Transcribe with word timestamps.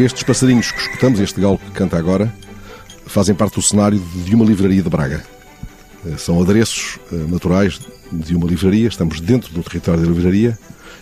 Estes 0.00 0.22
passarinhos 0.22 0.72
que 0.72 0.80
escutamos, 0.80 1.20
este 1.20 1.38
galo 1.38 1.58
que 1.58 1.72
canta 1.72 1.98
agora, 1.98 2.34
fazem 3.04 3.34
parte 3.34 3.56
do 3.56 3.62
cenário 3.62 3.98
de 3.98 4.34
uma 4.34 4.46
livraria 4.46 4.82
de 4.82 4.88
Braga. 4.88 5.22
Eh, 6.06 6.16
são 6.16 6.40
adereços 6.40 6.98
eh, 7.12 7.16
naturais 7.28 7.78
de 8.10 8.34
uma 8.34 8.48
livraria, 8.48 8.88
estamos 8.88 9.20
dentro 9.20 9.52
do 9.52 9.62
território 9.62 10.00
da 10.02 10.08
livraria, 10.08 10.58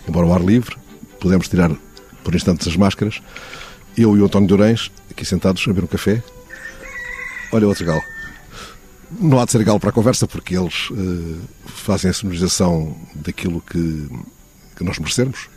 embora 0.08 0.26
ao 0.26 0.34
ar 0.34 0.42
livre, 0.42 0.76
podemos 1.20 1.46
tirar 1.46 1.70
por 2.24 2.34
instantes 2.34 2.66
as 2.66 2.74
máscaras. 2.74 3.22
Eu 3.96 4.16
e 4.16 4.20
o 4.20 4.24
António 4.24 4.48
Durães, 4.48 4.90
aqui 5.08 5.24
sentados 5.24 5.62
a 5.62 5.66
beber 5.68 5.84
um 5.84 5.86
café. 5.86 6.20
Olha 7.52 7.68
outro 7.68 7.86
galo. 7.86 8.02
Não 9.20 9.38
há 9.38 9.44
de 9.44 9.52
ser 9.52 9.62
galo 9.62 9.78
para 9.78 9.90
a 9.90 9.92
conversa, 9.92 10.26
porque 10.26 10.58
eles 10.58 10.90
uh, 10.90 11.38
fazem 11.66 12.10
a 12.10 12.12
sonorização 12.12 12.96
daquilo 13.14 13.60
que, 13.60 14.08
que 14.74 14.82
nós 14.82 14.98
merecemos. 14.98 15.48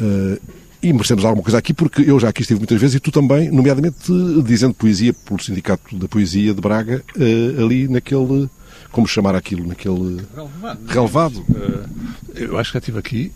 Uh, 0.00 0.61
e 0.82 0.92
merecemos 0.92 1.24
alguma 1.24 1.42
coisa 1.42 1.58
aqui, 1.58 1.72
porque 1.72 2.02
eu 2.02 2.18
já 2.18 2.28
aqui 2.28 2.42
estive 2.42 2.58
muitas 2.58 2.80
vezes 2.80 2.96
e 2.96 3.00
tu 3.00 3.12
também, 3.12 3.50
nomeadamente 3.50 3.96
dizendo 4.44 4.74
poesia 4.74 5.12
pelo 5.14 5.40
Sindicato 5.40 5.96
da 5.96 6.08
Poesia 6.08 6.52
de 6.52 6.60
Braga, 6.60 7.04
uh, 7.16 7.64
ali 7.64 7.88
naquele. 7.88 8.50
Como 8.90 9.06
chamar 9.06 9.34
aquilo? 9.34 9.66
Naquele. 9.66 10.20
Relevado. 10.34 10.80
relevado. 10.86 11.46
eu 12.34 12.58
acho 12.58 12.70
que 12.70 12.74
já 12.74 12.78
estive 12.80 12.98
aqui 12.98 13.32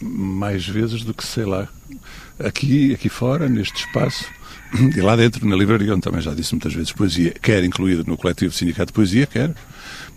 mais 0.00 0.66
vezes 0.66 1.02
do 1.02 1.14
que 1.14 1.24
sei 1.24 1.44
lá. 1.44 1.68
Aqui, 2.38 2.92
aqui 2.92 3.08
fora, 3.08 3.48
neste 3.48 3.86
espaço, 3.86 4.26
e 4.94 5.00
lá 5.00 5.16
dentro, 5.16 5.46
na 5.46 5.56
livraria, 5.56 5.92
onde 5.92 6.02
também 6.02 6.20
já 6.20 6.34
disse 6.34 6.52
muitas 6.52 6.74
vezes 6.74 6.92
poesia, 6.92 7.32
quer 7.40 7.64
incluída 7.64 8.04
no 8.06 8.16
coletivo 8.16 8.52
Sindicato 8.52 8.88
de 8.88 8.92
Poesia, 8.92 9.26
quer 9.26 9.54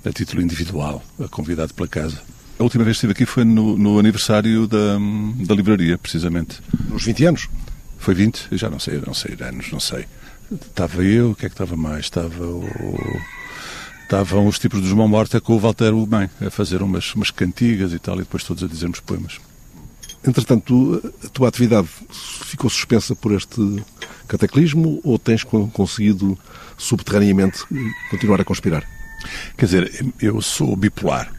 a 0.03 0.11
título 0.11 0.41
individual, 0.41 1.03
convidado 1.31 1.73
pela 1.73 1.87
casa. 1.87 2.21
A 2.59 2.63
última 2.63 2.83
vez 2.83 2.97
que 2.97 3.05
estive 3.05 3.13
aqui 3.13 3.25
foi 3.25 3.45
no, 3.45 3.77
no 3.77 3.97
aniversário 3.97 4.67
da, 4.67 4.97
da 5.47 5.55
livraria, 5.55 5.97
precisamente. 5.97 6.59
Nos 6.89 7.05
20 7.05 7.25
anos? 7.25 7.49
Foi 7.97 8.13
20? 8.13 8.49
Eu 8.51 8.57
já 8.57 8.69
não 8.69 8.79
sei, 8.79 9.01
não 9.05 9.13
sei, 9.13 9.37
anos, 9.39 9.71
não 9.71 9.79
sei. 9.79 10.05
Estava 10.51 11.01
eu, 11.01 11.31
o 11.31 11.35
que 11.35 11.45
é 11.45 11.49
que 11.49 11.53
estava 11.53 11.77
mais? 11.77 12.05
Estava 12.05 12.43
o... 12.43 12.67
Estavam 14.03 14.45
os 14.45 14.59
tipos 14.59 14.81
dos 14.81 14.91
Mão 14.91 15.07
Morta 15.07 15.39
com 15.39 15.53
o 15.53 15.59
Walter 15.59 15.93
Ugman 15.93 16.29
a 16.45 16.49
fazer 16.49 16.81
umas, 16.81 17.13
umas 17.15 17.31
cantigas 17.31 17.93
e 17.93 17.99
tal, 17.99 18.15
e 18.15 18.19
depois 18.23 18.43
todos 18.43 18.61
a 18.61 18.67
dizermos 18.67 18.99
poemas. 18.99 19.39
Entretanto, 20.27 21.13
a 21.23 21.29
tua 21.29 21.47
atividade 21.47 21.87
ficou 22.43 22.69
suspensa 22.69 23.15
por 23.15 23.31
este 23.31 23.83
cataclismo 24.27 24.99
ou 25.03 25.17
tens 25.17 25.43
conseguido 25.43 26.37
subterraneamente 26.77 27.63
continuar 28.09 28.41
a 28.41 28.43
conspirar? 28.43 28.83
Quer 29.55 29.65
dizer, 29.65 30.05
eu 30.19 30.41
sou 30.41 30.75
bipolar. 30.75 31.38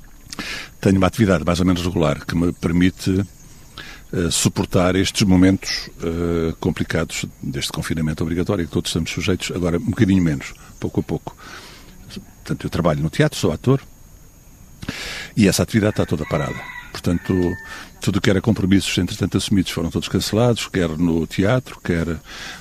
Tenho 0.81 0.97
uma 0.97 1.07
atividade 1.07 1.45
mais 1.45 1.61
ou 1.61 1.67
menos 1.67 1.83
regular 1.83 2.25
que 2.25 2.35
me 2.35 2.53
permite 2.53 3.11
uh, 3.11 4.31
suportar 4.31 4.97
estes 4.97 5.23
momentos 5.23 5.89
uh, 6.03 6.55
complicados 6.61 7.27
deste 7.43 7.73
confinamento 7.73 8.23
obrigatório 8.23 8.67
que 8.67 8.73
todos 8.73 8.91
estamos 8.91 9.11
sujeitos, 9.11 9.51
agora 9.55 9.79
um 9.79 9.91
bocadinho 9.91 10.23
menos, 10.23 10.55
pouco 10.79 11.01
a 11.01 11.03
pouco. 11.03 11.37
Portanto, 12.09 12.67
eu 12.67 12.71
trabalho 12.71 13.03
no 13.03 13.11
teatro, 13.11 13.39
sou 13.39 13.53
ator 13.53 13.81
e 15.37 15.47
essa 15.47 15.63
atividade 15.63 15.93
está 15.93 16.07
toda 16.07 16.25
parada. 16.27 16.57
Portanto, 16.91 17.33
tudo 18.01 18.17
o 18.17 18.21
que 18.21 18.31
era 18.31 18.41
compromissos, 18.41 18.97
entretanto, 18.99 19.37
assumidos 19.37 19.71
foram 19.71 19.91
todos 19.91 20.09
cancelados, 20.09 20.67
quer 20.67 20.89
no 20.89 21.27
teatro, 21.27 21.81
quer. 21.83 22.19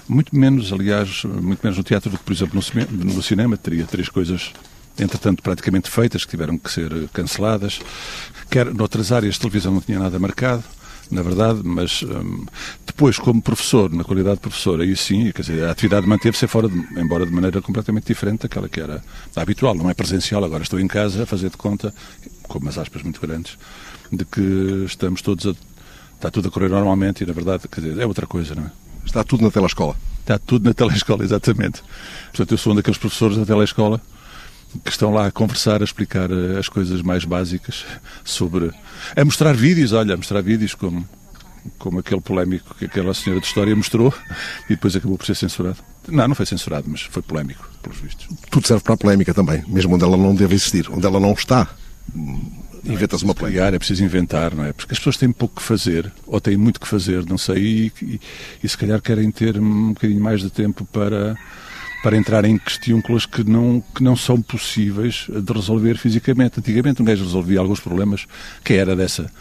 Muito 0.08 0.36
menos, 0.36 0.72
aliás, 0.72 1.24
muito 1.24 1.62
menos 1.64 1.78
no 1.78 1.84
teatro 1.84 2.12
do 2.12 2.18
que, 2.18 2.24
por 2.24 2.34
exemplo, 2.34 2.62
no, 2.92 3.14
no 3.14 3.24
cinema. 3.24 3.58
Teria 3.58 3.86
três 3.86 4.08
coisas 4.08 4.54
entretanto 5.00 5.42
praticamente 5.42 5.90
feitas, 5.90 6.26
que 6.26 6.32
tiveram 6.32 6.58
que 6.58 6.72
ser 6.72 6.92
canceladas. 7.14 7.80
Quer 8.50 8.74
noutras 8.74 9.12
áreas 9.12 9.36
de 9.36 9.42
televisão 9.42 9.74
não 9.74 9.82
tinha 9.82 10.00
nada 10.00 10.18
marcado, 10.20 10.64
na 11.12 11.24
verdade, 11.24 11.62
mas 11.64 12.04
hum, 12.04 12.46
depois, 12.86 13.18
como 13.18 13.42
professor, 13.42 13.92
na 13.92 14.04
qualidade 14.04 14.36
de 14.36 14.42
professor, 14.42 14.80
aí 14.80 14.96
sim, 14.96 15.32
quer 15.32 15.42
dizer, 15.42 15.64
a 15.66 15.72
atividade 15.72 16.08
manteve-se 16.08 16.46
fora, 16.48 16.70
de, 16.70 16.78
embora 17.00 17.26
de 17.26 17.32
maneira 17.32 17.62
completamente 17.62 18.06
diferente 18.06 18.42
daquela 18.42 18.70
que 18.70 18.80
era 18.80 19.04
habitual, 19.36 19.74
não 19.74 19.90
é 19.90 19.94
presencial, 19.94 20.44
agora 20.44 20.62
estou 20.62 20.80
em 20.80 20.88
casa 20.88 21.24
a 21.24 21.26
fazer 21.26 21.50
de 21.50 21.58
conta, 21.58 21.94
com 22.44 22.60
umas 22.60 22.78
aspas 22.78 23.02
muito 23.02 23.20
grandes, 23.20 23.58
de 24.12 24.24
que 24.26 24.84
estamos 24.86 25.22
todos 25.22 25.48
a. 25.48 25.70
Está 26.16 26.30
tudo 26.30 26.50
a 26.50 26.52
correr 26.52 26.68
normalmente 26.68 27.24
e, 27.24 27.26
na 27.26 27.32
verdade, 27.32 27.66
quer 27.70 27.80
dizer, 27.80 27.98
é 27.98 28.06
outra 28.06 28.28
coisa, 28.28 28.54
não 28.54 28.66
é? 28.66 28.72
Está 29.06 29.24
tudo 29.24 29.42
na 29.42 29.50
telescola. 29.50 29.96
Está 30.20 30.38
tudo 30.38 30.66
na 30.66 30.74
telescola, 30.74 31.24
exatamente. 31.26 31.82
Portanto, 32.32 32.52
eu 32.52 32.58
sou 32.58 32.74
um 32.74 32.76
daqueles 32.76 32.98
professores 32.98 33.38
da 33.38 33.46
telescola 33.46 34.02
que 34.84 34.92
estão 34.92 35.12
lá 35.12 35.28
a 35.28 35.32
conversar, 35.32 35.82
a 35.82 35.84
explicar 35.84 36.30
eh, 36.32 36.60
as 36.60 36.70
coisas 36.70 37.02
mais 37.02 37.26
básicas 37.26 37.86
sobre. 38.24 38.72
a 39.16 39.26
mostrar 39.26 39.54
vídeos, 39.56 39.94
olha, 39.94 40.14
a 40.14 40.18
mostrar 40.18 40.42
vídeos 40.42 40.76
como, 40.76 41.08
como 41.78 42.00
aquele 42.00 42.22
polémico 42.22 42.76
que 42.76 42.86
aquela 42.86 43.14
senhora 43.14 43.42
de 43.42 43.48
história 43.48 43.76
mostrou 43.76 44.14
e 44.66 44.76
depois 44.76 44.96
acabou 44.96 45.18
por 45.18 45.26
ser 45.26 45.36
censurado. 45.36 45.78
Não, 46.08 46.28
não 46.28 46.36
foi 46.36 46.46
censurado, 46.46 46.86
mas 46.88 47.02
foi 47.02 47.22
polémico, 47.22 47.70
pelos 47.82 48.00
vistos. 48.00 48.28
Tudo 48.50 48.68
serve 48.68 48.84
para 48.84 48.94
a 48.94 48.98
polémica 48.98 49.34
também, 49.34 49.64
mesmo 49.68 49.96
onde 49.96 50.04
ela 50.04 50.18
não 50.18 50.36
deve 50.36 50.56
existir, 50.56 50.90
onde 50.92 51.06
ela 51.06 51.20
não 51.20 51.34
está 51.34 51.68
inventas 52.84 53.22
uma 53.22 53.36
polémica. 53.36 53.76
É 53.76 53.80
preciso 53.80 54.04
inventar, 54.04 54.56
não 54.56 54.66
é? 54.66 54.74
Porque 54.74 54.94
as 54.94 55.00
pessoas 55.00 55.18
têm 55.18 55.32
pouco 55.32 55.56
que 55.56 55.62
fazer, 55.62 56.12
ou 56.26 56.40
têm 56.40 56.58
muito 56.58 56.80
que 56.80 56.88
fazer, 56.88 57.26
não 57.26 57.38
sei, 57.38 57.58
e, 57.58 57.94
e, 58.02 58.22
e 58.64 58.70
se 58.70 58.78
calhar 58.78 59.02
querem 59.02 59.30
ter 59.32 59.60
um 59.60 59.94
bocadinho 59.94 60.22
mais 60.22 60.42
de 60.42 60.50
tempo 60.50 60.86
para, 60.86 61.36
para 62.02 62.18
entrar 62.18 62.46
em 62.46 62.58
questões 62.58 63.26
que 63.26 63.44
não, 63.44 63.84
que 63.94 64.04
não 64.04 64.16
são 64.16 64.42
possíveis 64.42 65.28
de 65.30 65.54
resolver 65.54 65.98
fisicamente. 65.98 66.60
Antigamente 66.60 67.02
um 67.02 67.06
gajo 67.06 67.24
resolvia 67.24 67.60
alguns 67.60 67.80
problemas 67.80 68.26
que 68.64 68.74
era 68.74 68.96
dessa 68.96 69.32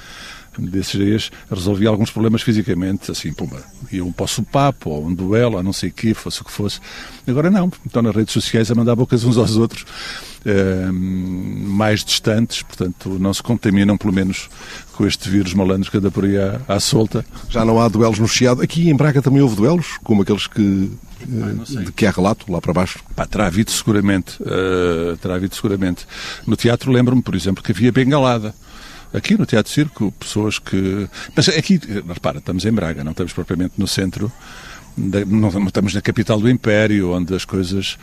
desses 0.58 0.98
dias 0.98 1.30
resolvia 1.50 1.88
alguns 1.88 2.10
problemas 2.10 2.42
fisicamente, 2.42 3.10
assim, 3.10 3.32
puma, 3.32 3.58
iam 3.92 4.12
para 4.12 4.26
o 4.26 4.42
papo, 4.44 4.90
ou 4.90 5.06
um 5.06 5.14
duelo, 5.14 5.56
ou 5.56 5.62
não 5.62 5.72
sei 5.72 5.90
o 5.90 5.92
quê, 5.92 6.14
fosse 6.14 6.42
o 6.42 6.44
que 6.44 6.52
fosse. 6.52 6.80
Agora 7.26 7.50
não, 7.50 7.70
estão 7.86 8.02
nas 8.02 8.14
redes 8.14 8.32
sociais 8.32 8.70
a 8.70 8.74
mandar 8.74 8.96
bocas 8.96 9.24
uns 9.24 9.36
aos 9.36 9.56
outros, 9.56 9.82
uh, 9.82 10.92
mais 10.92 12.04
distantes, 12.04 12.62
portanto 12.62 13.18
não 13.18 13.32
se 13.32 13.42
contaminam, 13.42 13.96
pelo 13.96 14.12
menos, 14.12 14.48
com 14.94 15.06
este 15.06 15.28
vírus 15.28 15.54
malandro 15.54 15.90
que 15.90 15.96
anda 15.96 16.10
por 16.10 16.24
aí 16.24 16.36
à, 16.36 16.60
à 16.66 16.80
solta. 16.80 17.24
Já 17.48 17.64
não 17.64 17.80
há 17.80 17.88
duelos 17.88 18.18
no 18.18 18.26
Chiado. 18.26 18.62
Aqui 18.62 18.90
em 18.90 18.96
Braga 18.96 19.22
também 19.22 19.40
houve 19.40 19.56
duelos, 19.56 19.98
como 20.02 20.22
aqueles 20.22 20.46
que 20.46 20.90
eh, 21.22 21.84
de 21.84 21.92
que 21.92 22.06
há 22.06 22.10
relato 22.10 22.50
lá 22.50 22.60
para 22.60 22.72
baixo? 22.72 23.00
Pá, 23.14 23.26
terá 23.26 23.46
havido 23.46 23.70
seguramente. 23.70 24.40
Uh, 24.42 25.16
terá 25.16 25.34
havido 25.34 25.54
seguramente. 25.54 26.06
No 26.46 26.56
teatro 26.56 26.92
lembro-me, 26.92 27.22
por 27.22 27.34
exemplo, 27.34 27.62
que 27.62 27.72
havia 27.72 27.90
bengalada. 27.90 28.54
Aqui 29.12 29.36
no 29.38 29.46
Teatro 29.46 29.72
Circo, 29.72 30.12
pessoas 30.12 30.58
que. 30.58 31.08
Mas 31.34 31.48
aqui, 31.48 31.80
repara, 32.06 32.38
estamos 32.38 32.64
em 32.64 32.72
Braga, 32.72 33.02
não 33.02 33.12
estamos 33.12 33.32
propriamente 33.32 33.74
no 33.78 33.86
centro 33.86 34.30
não 35.26 35.66
estamos 35.66 35.94
na 35.94 36.00
capital 36.00 36.40
do 36.40 36.50
Império, 36.50 37.12
onde 37.12 37.34
as 37.34 37.44
coisas 37.44 37.96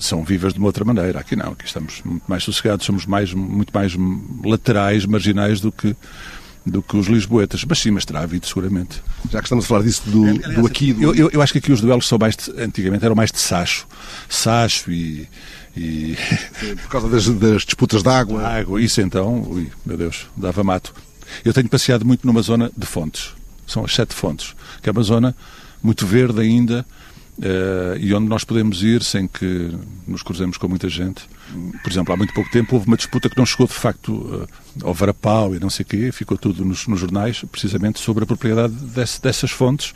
são 0.00 0.24
vivas 0.24 0.52
de 0.52 0.58
uma 0.58 0.66
outra 0.66 0.84
maneira. 0.84 1.20
Aqui 1.20 1.36
não, 1.36 1.52
aqui 1.52 1.64
estamos 1.64 2.02
muito 2.04 2.24
mais 2.26 2.42
sossegados, 2.42 2.84
somos 2.84 3.06
mais, 3.06 3.32
muito 3.32 3.72
mais 3.72 3.94
laterais, 4.44 5.06
marginais 5.06 5.60
do 5.60 5.70
que 5.70 5.96
do 6.66 6.82
que 6.82 6.94
os 6.94 7.06
lisboetas, 7.06 7.64
mas 7.64 7.78
sim, 7.78 7.90
mas 7.90 8.04
terá 8.04 8.20
havido 8.20 8.46
seguramente. 8.46 9.02
Já 9.30 9.38
que 9.38 9.46
estamos 9.46 9.64
a 9.64 9.68
falar 9.68 9.82
disso 9.82 10.02
do, 10.04 10.34
do 10.54 10.66
aqui... 10.66 10.92
Do... 10.92 11.02
Eu, 11.02 11.14
eu, 11.14 11.30
eu, 11.30 11.42
acho 11.42 11.54
que 11.54 11.58
aqui 11.58 11.72
os 11.72 11.80
duelos 11.80 12.06
são 12.06 12.18
mais, 12.18 12.36
de, 12.36 12.50
antigamente 12.62 13.02
eram 13.02 13.14
mais 13.14 13.32
de 13.32 13.38
sacho, 13.38 13.86
sacho 14.28 14.92
e... 14.92 15.26
e... 15.76 16.16
Sim, 16.58 16.76
por 16.76 16.88
causa 16.88 17.08
das, 17.08 17.26
das 17.28 17.62
disputas 17.62 18.02
de 18.02 18.08
água. 18.08 18.46
água, 18.46 18.80
isso 18.80 19.00
então, 19.00 19.42
ui, 19.42 19.70
meu 19.84 19.96
Deus, 19.96 20.26
dava 20.36 20.62
mato. 20.64 20.94
Eu 21.44 21.52
tenho 21.52 21.68
passeado 21.68 22.04
muito 22.04 22.26
numa 22.26 22.42
zona 22.42 22.70
de 22.76 22.86
fontes, 22.86 23.32
são 23.66 23.84
as 23.84 23.94
sete 23.94 24.14
fontes, 24.14 24.54
que 24.82 24.88
é 24.88 24.92
uma 24.92 25.02
zona 25.02 25.34
muito 25.82 26.06
verde 26.06 26.40
ainda, 26.40 26.84
Uh, 27.40 27.96
e 27.98 28.12
onde 28.12 28.28
nós 28.28 28.44
podemos 28.44 28.82
ir 28.82 29.02
sem 29.02 29.26
que 29.26 29.74
nos 30.06 30.22
cruzemos 30.22 30.58
com 30.58 30.68
muita 30.68 30.90
gente. 30.90 31.22
Por 31.82 31.90
exemplo, 31.90 32.12
há 32.12 32.16
muito 32.16 32.34
pouco 32.34 32.50
tempo 32.50 32.74
houve 32.74 32.86
uma 32.86 32.98
disputa 32.98 33.30
que 33.30 33.38
não 33.38 33.46
chegou 33.46 33.66
de 33.66 33.72
facto 33.72 34.12
uh, 34.12 34.46
ao 34.82 34.92
varapau 34.92 35.54
e 35.54 35.58
não 35.58 35.70
sei 35.70 35.82
o 35.84 35.86
quê, 35.86 36.12
ficou 36.12 36.36
tudo 36.36 36.66
nos, 36.66 36.86
nos 36.86 37.00
jornais, 37.00 37.42
precisamente 37.50 37.98
sobre 37.98 38.24
a 38.24 38.26
propriedade 38.26 38.74
desse, 38.74 39.22
dessas 39.22 39.50
fontes 39.50 39.94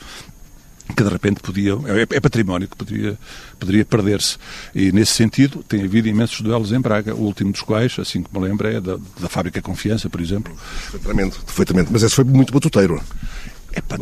que 0.95 1.03
de 1.03 1.09
repente 1.09 1.41
podiam, 1.41 1.83
é, 1.89 2.03
é 2.03 2.21
património 2.21 2.69
que 2.69 2.77
poderia, 2.77 3.19
poderia 3.59 3.85
perder-se. 3.85 4.37
E 4.75 4.93
nesse 4.93 5.13
sentido 5.13 5.65
tem 5.67 5.83
havido 5.83 6.09
imensos 6.09 6.41
duelos 6.41 6.73
em 6.73 6.81
Braga, 6.81 7.15
o 7.15 7.21
último 7.21 7.53
dos 7.53 7.63
quais, 7.63 7.99
assim 7.99 8.23
como 8.23 8.45
me 8.45 8.51
lembro, 8.51 8.69
é 8.69 8.81
da, 8.81 8.97
da 9.19 9.29
Fábrica 9.29 9.63
Confiança, 9.63 10.11
por 10.11 10.21
exemplo. 10.21 10.55
Perfeitamente, 10.91 11.39
perfeitamente. 11.41 11.91
Mas 11.93 12.03
esse 12.03 12.15
foi 12.15 12.25
muito 12.25 12.53
batuteiro. 12.53 13.03
É 13.77 13.81
para 13.81 13.99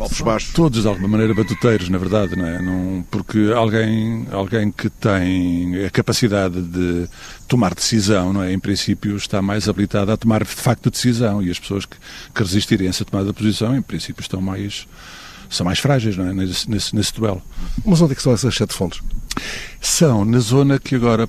todos 0.53 0.83
de 0.83 0.87
alguma 0.87 1.07
maneira 1.07 1.33
batuteiros, 1.33 1.89
na 1.89 1.97
verdade, 1.97 2.35
não 2.35 2.45
é? 2.45 2.61
Não, 2.61 3.03
porque 3.09 3.51
alguém, 3.55 4.27
alguém 4.31 4.71
que 4.71 4.87
tem 4.87 5.83
a 5.83 5.89
capacidade 5.89 6.61
de 6.61 7.09
tomar 7.47 7.73
decisão, 7.73 8.31
não 8.31 8.43
é? 8.43 8.53
Em 8.53 8.59
princípio 8.59 9.17
está 9.17 9.41
mais 9.41 9.67
habilitado 9.67 10.11
a 10.11 10.17
tomar 10.17 10.43
de 10.43 10.51
facto 10.51 10.91
decisão 10.91 11.41
e 11.41 11.49
as 11.49 11.57
pessoas 11.57 11.85
que, 11.85 11.97
que 12.35 12.43
resistirem 12.43 12.85
a 12.85 12.91
essa 12.91 13.03
tomada 13.03 13.29
de 13.29 13.33
posição, 13.33 13.75
em 13.75 13.81
princípio 13.81 14.21
estão 14.21 14.39
mais 14.39 14.85
são 15.55 15.65
mais 15.65 15.79
frágeis, 15.79 16.17
não 16.17 16.27
é? 16.27 16.33
Nesse, 16.33 16.69
nesse, 16.69 16.95
nesse 16.95 17.13
duelo. 17.13 17.41
Mas 17.85 18.01
onde 18.01 18.13
é 18.13 18.15
que 18.15 18.21
são 18.21 18.33
essas 18.33 18.55
sete 18.55 18.73
fontes? 18.73 19.01
São 19.79 20.25
na 20.25 20.39
zona 20.39 20.79
que 20.79 20.95
agora 20.95 21.27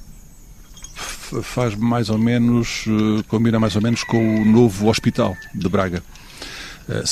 faz 1.42 1.74
mais 1.74 2.10
ou 2.10 2.18
menos, 2.18 2.84
eh, 2.86 3.22
combina 3.28 3.58
mais 3.58 3.74
ou 3.76 3.82
menos 3.82 4.04
com 4.04 4.42
o 4.42 4.44
novo 4.44 4.88
hospital 4.88 5.36
de 5.54 5.68
Braga 5.68 6.02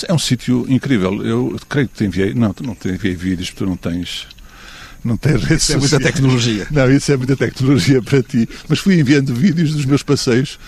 É 0.08 0.12
um 0.12 0.18
sítio 0.18 0.66
incrível. 0.68 1.24
Eu 1.24 1.58
creio 1.68 1.88
que 1.88 1.94
te 1.94 2.04
enviei. 2.04 2.34
Não, 2.34 2.52
tu 2.52 2.62
não 2.62 2.74
te 2.74 2.88
enviei 2.88 3.14
vídeos, 3.14 3.50
porque 3.50 3.64
tu 3.64 3.68
não 3.68 3.76
tens. 3.76 4.26
Não 5.04 5.16
tens 5.16 5.42
redes 5.42 5.64
Isso 5.64 5.72
é 5.72 5.76
muita 5.78 5.98
tecnologia. 5.98 6.66
Não, 6.70 6.90
isso 6.90 7.10
é 7.10 7.16
muita 7.16 7.36
tecnologia 7.36 8.00
para 8.02 8.22
ti. 8.22 8.48
Mas 8.68 8.78
fui 8.78 9.00
enviando 9.00 9.34
vídeos 9.34 9.72
dos 9.72 9.84
meus 9.84 10.02
passeios 10.02 10.58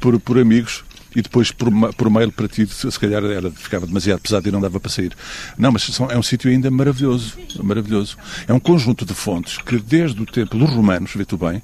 por, 0.00 0.18
por 0.18 0.38
amigos 0.38 0.82
e 1.14 1.22
depois 1.22 1.50
por, 1.50 1.70
por 1.92 2.10
mail 2.10 2.32
para 2.32 2.48
ti, 2.48 2.66
se 2.66 2.98
calhar 2.98 3.24
era, 3.24 3.50
ficava 3.50 3.86
demasiado 3.86 4.20
pesado 4.20 4.48
e 4.48 4.52
não 4.52 4.60
dava 4.60 4.80
para 4.80 4.90
sair. 4.90 5.12
Não, 5.56 5.70
mas 5.70 5.84
são, 5.84 6.10
é 6.10 6.18
um 6.18 6.22
sítio 6.22 6.50
ainda 6.50 6.70
maravilhoso, 6.70 7.38
maravilhoso. 7.62 8.16
É 8.48 8.52
um 8.52 8.60
conjunto 8.60 9.04
de 9.04 9.14
fontes 9.14 9.58
que 9.58 9.78
desde 9.78 10.20
o 10.20 10.26
tempo 10.26 10.58
dos 10.58 10.70
romanos, 10.70 11.12
vê 11.14 11.24
tu 11.24 11.36
bem, 11.36 11.62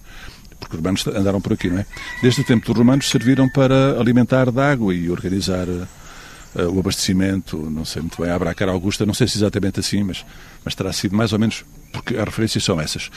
porque 0.58 0.76
os 0.76 0.81
romanos 0.81 1.06
andaram 1.08 1.41
por 1.41 1.55
aqui, 1.55 1.69
não 1.69 1.79
é? 1.79 1.87
Desde 2.23 2.43
o 2.43 2.44
tempo 2.44 2.67
dos 2.67 2.76
romanos 2.76 3.08
serviram 3.08 3.49
para 3.49 3.99
alimentar 3.99 4.50
de 4.50 4.61
água 4.61 4.94
e 4.94 5.11
organizar 5.11 5.67
uh, 5.69 5.88
o 6.73 6.79
abastecimento, 6.79 7.56
não 7.56 7.85
sei 7.85 8.02
muito 8.02 8.20
bem, 8.20 8.31
a 8.31 8.37
Abracar 8.37 8.69
Augusta, 8.69 9.06
não 9.06 9.14
sei 9.14 9.26
se 9.26 9.38
exatamente 9.38 9.81
assim, 9.81 10.05
mas, 10.05 10.25
mas 10.64 10.75
terá 10.75 10.93
sido 10.93 11.17
mais 11.17 11.32
ou 11.32 11.38
menos, 11.38 11.64
porque 11.93 12.17
as 12.17 12.25
referências 12.25 12.62
são 12.62 12.81
essas. 12.81 13.11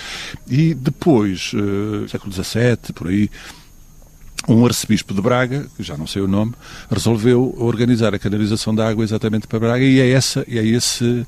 E 0.48 0.74
depois, 0.74 1.52
uh, 1.54 2.08
século 2.08 2.32
XVII, 2.32 2.94
por 2.94 3.10
aí, 3.10 3.30
um 4.48 4.66
arcebispo 4.66 5.14
de 5.14 5.22
Braga, 5.22 5.66
que 5.76 5.84
já 5.84 5.98
não 5.98 6.06
sei 6.06 6.22
o 6.22 6.28
nome, 6.28 6.54
resolveu 6.90 7.56
organizar 7.58 8.14
a 8.14 8.20
canalização 8.20 8.76
da 8.76 8.88
água 8.88 9.04
exatamente 9.04 9.48
para 9.48 9.60
Braga 9.60 9.84
e 9.84 10.00
é, 10.00 10.10
essa, 10.12 10.42
é 10.50 10.66
esse 10.66 11.26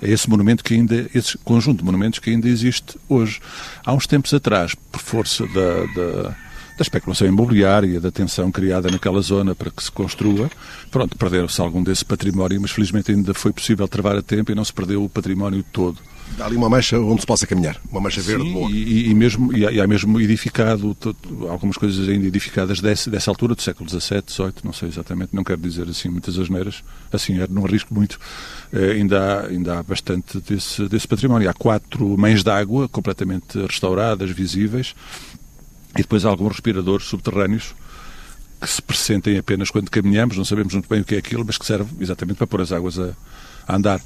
é 0.00 0.10
esse 0.10 0.30
monumento 0.30 0.62
que 0.62 0.74
ainda, 0.74 1.10
esse 1.14 1.36
conjunto 1.38 1.78
de 1.78 1.84
monumentos 1.84 2.20
que 2.20 2.30
ainda 2.30 2.48
existe 2.48 2.96
hoje. 3.08 3.40
Há 3.84 3.92
uns 3.92 4.06
tempos 4.06 4.32
atrás, 4.32 4.74
por 4.92 5.00
força 5.00 5.44
da, 5.48 5.86
da, 5.94 6.36
da 6.78 6.82
especulação 6.82 7.26
imobiliária, 7.26 8.00
da 8.00 8.10
tensão 8.10 8.52
criada 8.52 8.88
naquela 8.88 9.20
zona 9.20 9.52
para 9.52 9.68
que 9.68 9.82
se 9.82 9.90
construa, 9.90 10.48
pronto, 10.92 11.18
perderam-se 11.18 11.60
algum 11.60 11.82
desse 11.82 12.04
património, 12.04 12.60
mas 12.60 12.70
felizmente 12.70 13.10
ainda 13.10 13.34
foi 13.34 13.52
possível 13.52 13.88
travar 13.88 14.16
a 14.16 14.22
tempo 14.22 14.52
e 14.52 14.54
não 14.54 14.64
se 14.64 14.72
perdeu 14.72 15.02
o 15.02 15.08
património 15.08 15.64
todo. 15.72 15.98
Há 16.38 16.44
ali 16.44 16.56
uma 16.56 16.68
mancha 16.68 17.00
onde 17.00 17.22
se 17.22 17.26
possa 17.26 17.46
caminhar, 17.46 17.80
uma 17.90 18.00
mancha 18.00 18.20
verde 18.20 18.44
Sim, 18.44 18.52
boa. 18.52 18.70
E, 18.70 19.08
e, 19.08 19.14
mesmo, 19.14 19.56
e 19.56 19.66
há, 19.66 19.72
e 19.72 19.80
há 19.80 19.86
mesmo 19.86 20.20
edificado, 20.20 20.96
algumas 21.48 21.76
coisas 21.76 22.08
ainda 22.08 22.26
edificadas 22.26 22.80
dessa, 22.80 23.10
dessa 23.10 23.30
altura, 23.30 23.54
do 23.54 23.62
século 23.62 23.88
XVII, 23.88 24.22
XVIII, 24.28 24.52
não 24.62 24.72
sei 24.72 24.88
exatamente, 24.88 25.30
não 25.32 25.42
quero 25.42 25.60
dizer 25.60 25.88
assim 25.88 26.08
muitas 26.08 26.38
asneiras, 26.38 26.84
assim, 27.12 27.38
não 27.50 27.64
arrisco 27.64 27.92
muito, 27.92 28.20
eh, 28.72 28.92
ainda, 28.92 29.18
há, 29.20 29.46
ainda 29.46 29.78
há 29.78 29.82
bastante 29.82 30.38
desse, 30.40 30.86
desse 30.88 31.08
património. 31.08 31.50
Há 31.50 31.54
quatro 31.54 32.16
mães 32.16 32.44
d'água 32.44 32.88
completamente 32.88 33.58
restauradas, 33.66 34.30
visíveis, 34.30 34.94
e 35.94 36.02
depois 36.02 36.24
alguns 36.24 36.52
respiradores 36.52 37.06
subterrâneos 37.06 37.74
que 38.60 38.68
se 38.68 38.82
pressentem 38.82 39.38
apenas 39.38 39.70
quando 39.70 39.90
caminhamos, 39.90 40.36
não 40.36 40.44
sabemos 40.44 40.74
muito 40.74 40.88
bem 40.88 41.00
o 41.00 41.04
que 41.04 41.14
é 41.14 41.18
aquilo, 41.18 41.44
mas 41.44 41.56
que 41.56 41.64
serve 41.64 41.88
exatamente 42.00 42.36
para 42.36 42.46
pôr 42.46 42.60
as 42.60 42.72
águas 42.72 42.98
a, 42.98 43.10
a 43.66 43.76
andar. 43.76 44.00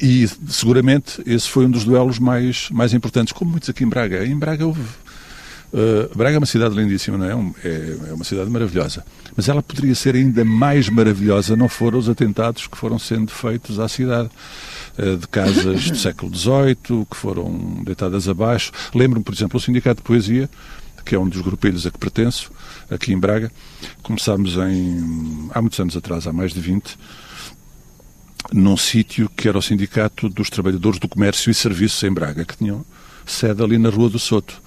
E 0.00 0.28
seguramente 0.48 1.22
esse 1.26 1.48
foi 1.48 1.66
um 1.66 1.70
dos 1.70 1.84
duelos 1.84 2.18
mais, 2.18 2.68
mais 2.70 2.92
importantes, 2.92 3.32
como 3.32 3.50
muitos 3.50 3.68
aqui 3.68 3.84
em 3.84 3.88
Braga. 3.88 4.24
Em 4.24 4.36
Braga 4.36 4.66
houve. 4.66 4.82
Uh, 5.72 6.16
Braga 6.16 6.36
é 6.36 6.38
uma 6.38 6.46
cidade 6.46 6.74
lindíssima, 6.74 7.18
não 7.18 7.26
é? 7.26 7.68
é? 7.68 7.98
É 8.10 8.12
uma 8.12 8.24
cidade 8.24 8.48
maravilhosa. 8.48 9.04
Mas 9.36 9.48
ela 9.48 9.62
poderia 9.62 9.94
ser 9.94 10.14
ainda 10.14 10.44
mais 10.44 10.88
maravilhosa 10.88 11.56
não 11.56 11.68
foram 11.68 11.98
os 11.98 12.08
atentados 12.08 12.66
que 12.66 12.76
foram 12.76 12.98
sendo 12.98 13.30
feitos 13.30 13.78
à 13.80 13.88
cidade. 13.88 14.30
Uh, 14.98 15.18
de 15.18 15.28
casas 15.28 15.90
do 15.90 15.96
século 15.98 16.34
XVIII, 16.34 17.06
que 17.10 17.16
foram 17.16 17.82
deitadas 17.84 18.28
abaixo. 18.28 18.72
Lembro-me, 18.94 19.22
por 19.22 19.34
exemplo, 19.34 19.58
o 19.58 19.60
Sindicato 19.60 20.00
de 20.00 20.06
Poesia, 20.06 20.48
que 21.04 21.14
é 21.14 21.18
um 21.18 21.28
dos 21.28 21.40
grupelhos 21.40 21.86
a 21.86 21.90
que 21.90 21.98
pertenço, 21.98 22.50
aqui 22.90 23.12
em 23.12 23.18
Braga. 23.18 23.52
Começámos 24.02 24.56
em, 24.56 25.48
há 25.54 25.60
muitos 25.60 25.78
anos 25.78 25.96
atrás, 25.96 26.26
há 26.26 26.32
mais 26.32 26.52
de 26.52 26.60
20, 26.60 26.98
num 28.52 28.76
sítio 28.76 29.30
que 29.36 29.48
era 29.48 29.56
o 29.56 29.62
Sindicato 29.62 30.28
dos 30.28 30.50
Trabalhadores 30.50 30.98
do 30.98 31.08
Comércio 31.08 31.50
e 31.50 31.54
Serviços 31.54 32.02
em 32.02 32.12
Braga, 32.12 32.44
que 32.44 32.56
tinham 32.56 32.84
sede 33.24 33.62
ali 33.62 33.78
na 33.78 33.88
Rua 33.88 34.10
do 34.10 34.18
Soto. 34.18 34.62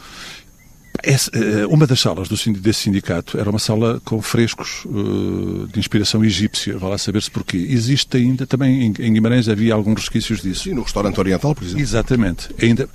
Essa, 1.03 1.31
eh, 1.33 1.65
uma 1.67 1.87
das 1.87 1.99
salas 1.99 2.27
do, 2.27 2.35
desse 2.53 2.81
sindicato 2.81 3.37
era 3.37 3.49
uma 3.49 3.59
sala 3.59 4.01
com 4.03 4.21
frescos 4.21 4.85
uh, 4.85 5.67
de 5.67 5.79
inspiração 5.79 6.23
egípcia, 6.23 6.77
vai 6.77 6.89
lá 6.89 6.97
saber-se 6.97 7.31
porquê. 7.31 7.57
Existe 7.57 8.17
ainda, 8.17 8.45
também 8.45 8.85
em, 8.87 8.93
em, 8.99 9.13
Guimarães 9.13 9.47
havia 9.47 9.73
alguns 9.73 10.01
resquícios 10.01 10.41
disso. 10.41 10.63
Sim, 10.63 10.73
no 10.73 10.83
restaurante 10.83 11.19
oriental, 11.19 11.55
por 11.55 11.63
exemplo. 11.63 11.81
Exatamente. 11.81 12.49
Ainda, 12.61 12.89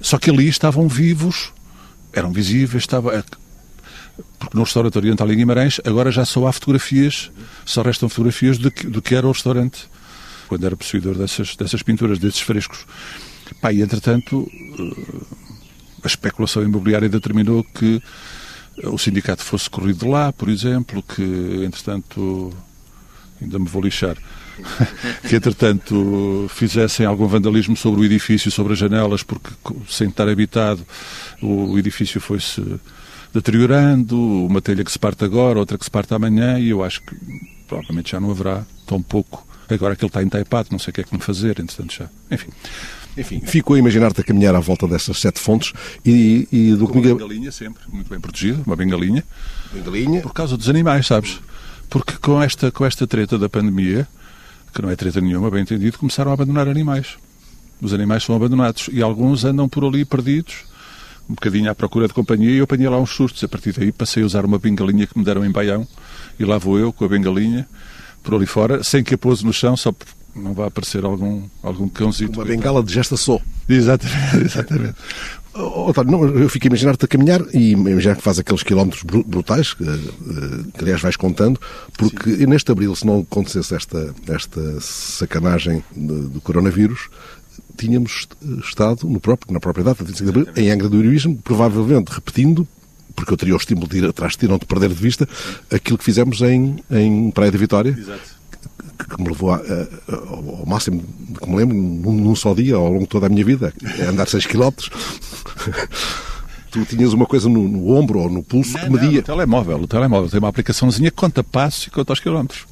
só 0.00 0.18
que 0.18 0.30
ali 0.30 0.48
estavam 0.48 0.88
vivos, 0.88 1.52
eram 2.12 2.32
visíveis, 2.32 2.82
estava, 2.82 3.14
eh, 3.14 3.24
porque 4.38 4.56
no 4.56 4.64
restaurante 4.64 4.96
oriental 4.96 5.30
em 5.30 5.36
Guimarães 5.36 5.80
agora 5.84 6.10
já 6.10 6.24
só 6.24 6.46
há 6.46 6.52
fotografias, 6.52 7.30
só 7.64 7.82
restam 7.82 8.08
fotografias 8.08 8.58
do 8.58 8.70
que, 8.70 8.86
do 8.86 9.02
que 9.02 9.14
era 9.14 9.26
o 9.26 9.32
restaurante 9.32 9.88
quando 10.48 10.66
era 10.66 10.76
possuidor 10.76 11.16
dessas, 11.16 11.54
dessas 11.54 11.80
pinturas, 11.82 12.18
desses 12.18 12.40
frescos. 12.40 12.84
Pá, 13.60 13.72
e, 13.72 13.82
entretanto, 13.82 14.50
eh, 14.52 15.39
a 16.02 16.06
especulação 16.06 16.62
imobiliária 16.62 17.08
determinou 17.08 17.64
que 17.64 18.02
o 18.84 18.98
sindicato 18.98 19.42
fosse 19.42 19.68
corrido 19.68 20.08
lá, 20.08 20.32
por 20.32 20.48
exemplo, 20.48 21.02
que, 21.02 21.22
entretanto, 21.64 22.52
ainda 23.40 23.58
me 23.58 23.66
vou 23.66 23.82
lixar, 23.82 24.16
que, 25.28 25.36
entretanto, 25.36 26.46
fizessem 26.48 27.04
algum 27.04 27.26
vandalismo 27.26 27.76
sobre 27.76 28.00
o 28.00 28.04
edifício, 28.04 28.50
sobre 28.50 28.72
as 28.72 28.78
janelas, 28.78 29.22
porque, 29.22 29.50
sem 29.88 30.08
estar 30.08 30.28
habitado, 30.28 30.86
o 31.42 31.78
edifício 31.78 32.20
foi-se 32.20 32.62
deteriorando, 33.32 34.16
uma 34.46 34.60
telha 34.60 34.84
que 34.84 34.90
se 34.90 34.98
parte 34.98 35.24
agora, 35.24 35.58
outra 35.58 35.78
que 35.78 35.84
se 35.84 35.90
parte 35.90 36.12
amanhã, 36.14 36.58
e 36.58 36.70
eu 36.70 36.82
acho 36.82 37.02
que 37.02 37.14
provavelmente 37.68 38.12
já 38.12 38.20
não 38.20 38.30
haverá 38.30 38.64
tão 38.86 39.00
pouco 39.00 39.46
Agora 39.74 39.94
aquilo 39.94 40.08
está 40.08 40.22
entaipado, 40.22 40.68
não 40.72 40.78
sei 40.78 40.90
o 40.90 40.94
que 40.94 41.00
é 41.00 41.04
que 41.04 41.14
me 41.14 41.20
fazer, 41.20 41.60
entretanto 41.60 41.94
já. 41.94 42.08
Enfim. 42.30 42.48
Enfim, 43.16 43.40
fico 43.40 43.74
a 43.74 43.78
imaginar-te 43.78 44.20
a 44.20 44.24
caminhar 44.24 44.54
à 44.54 44.60
volta 44.60 44.86
dessas 44.86 45.18
sete 45.18 45.40
fontes 45.40 45.72
e, 46.04 46.48
e 46.50 46.72
do 46.74 46.86
comigo... 46.86 47.08
Uma 47.08 47.18
bengalinha 47.18 47.52
sempre, 47.52 47.82
muito 47.92 48.08
bem 48.08 48.20
protegida, 48.20 48.62
uma 48.64 48.76
bengalinha. 48.76 49.24
Bengalinha. 49.72 50.22
Por 50.22 50.32
causa 50.32 50.56
dos 50.56 50.68
animais, 50.68 51.06
sabes? 51.06 51.40
Porque 51.88 52.14
com 52.18 52.40
esta, 52.40 52.70
com 52.70 52.86
esta 52.86 53.06
treta 53.06 53.36
da 53.36 53.48
pandemia, 53.48 54.06
que 54.72 54.80
não 54.80 54.90
é 54.90 54.96
treta 54.96 55.20
nenhuma, 55.20 55.50
bem 55.50 55.62
entendido, 55.62 55.98
começaram 55.98 56.30
a 56.30 56.34
abandonar 56.34 56.68
animais. 56.68 57.16
Os 57.82 57.92
animais 57.92 58.22
são 58.22 58.36
abandonados 58.36 58.88
e 58.92 59.02
alguns 59.02 59.44
andam 59.44 59.68
por 59.68 59.84
ali 59.84 60.04
perdidos, 60.04 60.64
um 61.28 61.34
bocadinho 61.34 61.70
à 61.70 61.74
procura 61.74 62.06
de 62.06 62.14
companhia, 62.14 62.50
e 62.50 62.56
eu 62.58 62.64
apanhei 62.64 62.88
lá 62.88 63.00
uns 63.00 63.10
sustos. 63.10 63.42
A 63.42 63.48
partir 63.48 63.72
daí 63.72 63.90
passei 63.90 64.22
a 64.22 64.26
usar 64.26 64.44
uma 64.44 64.58
bengalinha 64.58 65.06
que 65.06 65.18
me 65.18 65.24
deram 65.24 65.44
em 65.44 65.50
Baião, 65.50 65.86
e 66.38 66.44
lá 66.44 66.58
vou 66.58 66.78
eu 66.78 66.92
com 66.92 67.04
a 67.04 67.08
bengalinha 67.08 67.68
por 68.22 68.34
ali 68.34 68.46
fora, 68.46 68.84
sem 68.84 69.02
que 69.02 69.14
a 69.14 69.18
pose 69.18 69.44
no 69.44 69.52
chão, 69.52 69.76
só 69.76 69.92
não 70.34 70.52
vai 70.54 70.68
aparecer 70.68 71.04
algum, 71.04 71.42
algum 71.62 71.88
cãozito. 71.88 72.40
Uma 72.40 72.44
bengala 72.44 72.82
de 72.82 72.92
gesta 72.92 73.16
só. 73.16 73.38
Exatamente, 73.68 74.36
exatamente. 74.44 74.94
Oh, 75.52 75.92
não, 76.04 76.24
eu 76.24 76.48
fico 76.48 76.66
a 76.66 76.68
imaginar-te 76.68 77.04
a 77.04 77.08
caminhar 77.08 77.42
e 77.52 77.72
imaginar 77.72 78.16
que 78.16 78.22
faz 78.22 78.38
aqueles 78.38 78.62
quilómetros 78.62 79.02
brutais, 79.02 79.74
que, 79.74 79.82
eh, 79.82 79.98
que 80.72 80.82
aliás 80.82 81.00
vais 81.02 81.16
contando, 81.16 81.60
porque 81.98 82.36
Sim. 82.36 82.46
neste 82.46 82.70
abril, 82.70 82.94
se 82.94 83.04
não 83.04 83.20
acontecesse 83.20 83.74
esta, 83.74 84.14
esta 84.28 84.80
sacanagem 84.80 85.82
do 85.94 86.40
coronavírus, 86.40 87.08
tínhamos 87.76 88.28
estado 88.62 89.08
no 89.08 89.18
próprio, 89.18 89.52
na 89.52 89.58
própria 89.58 89.84
data, 89.84 90.04
25 90.04 90.32
de 90.32 90.38
abril, 90.38 90.54
em 90.56 90.70
Angra 90.70 90.88
do 90.88 91.00
Heroísmo, 91.00 91.36
provavelmente 91.42 92.10
repetindo 92.10 92.66
porque 93.14 93.32
eu 93.32 93.36
teria 93.36 93.54
o 93.54 93.58
estímulo 93.58 93.88
de 93.88 93.98
ir 93.98 94.04
atrás 94.06 94.32
de 94.32 94.38
ti, 94.38 94.48
não 94.48 94.58
te 94.58 94.64
perder 94.64 94.88
de 94.88 94.94
vista, 94.94 95.28
aquilo 95.70 95.98
que 95.98 96.04
fizemos 96.04 96.40
em, 96.40 96.76
em 96.90 97.30
Praia 97.30 97.50
da 97.50 97.58
Vitória. 97.58 97.90
Exato. 97.90 98.39
Que, 99.04 99.22
me 99.22 99.28
levou 99.28 99.52
a, 99.52 99.56
a, 99.56 100.14
ao 100.14 100.64
máximo 100.66 101.02
que 101.40 101.48
me 101.48 101.56
lembro, 101.56 101.76
num, 101.76 102.12
num, 102.12 102.34
só 102.34 102.54
dia, 102.54 102.76
ao 102.76 102.88
longo 102.88 103.00
de 103.00 103.08
toda 103.08 103.26
a 103.26 103.28
minha 103.28 103.44
vida, 103.44 103.72
é 103.98 104.04
andar 104.04 104.28
6 104.28 104.46
km. 104.46 104.70
tu 106.70 106.84
tinhas 106.84 107.12
uma 107.12 107.26
coisa 107.26 107.48
no, 107.48 107.66
no, 107.66 107.90
ombro 107.90 108.20
ou 108.20 108.30
no 108.30 108.42
pulso 108.42 108.74
não, 108.74 108.84
que 108.84 108.90
media. 108.90 109.10
Não, 109.10 109.18
o 109.18 109.22
telemóvel, 109.22 109.76
o 109.78 109.88
telemóvel 109.88 110.30
tem 110.30 110.38
uma 110.38 110.48
aplicaçãozinha 110.48 111.10
que 111.10 111.16
conta 111.16 111.42
passos 111.42 111.86
e 111.86 111.90
conta 111.90 112.12
os 112.12 112.20
quilómetros. 112.20 112.66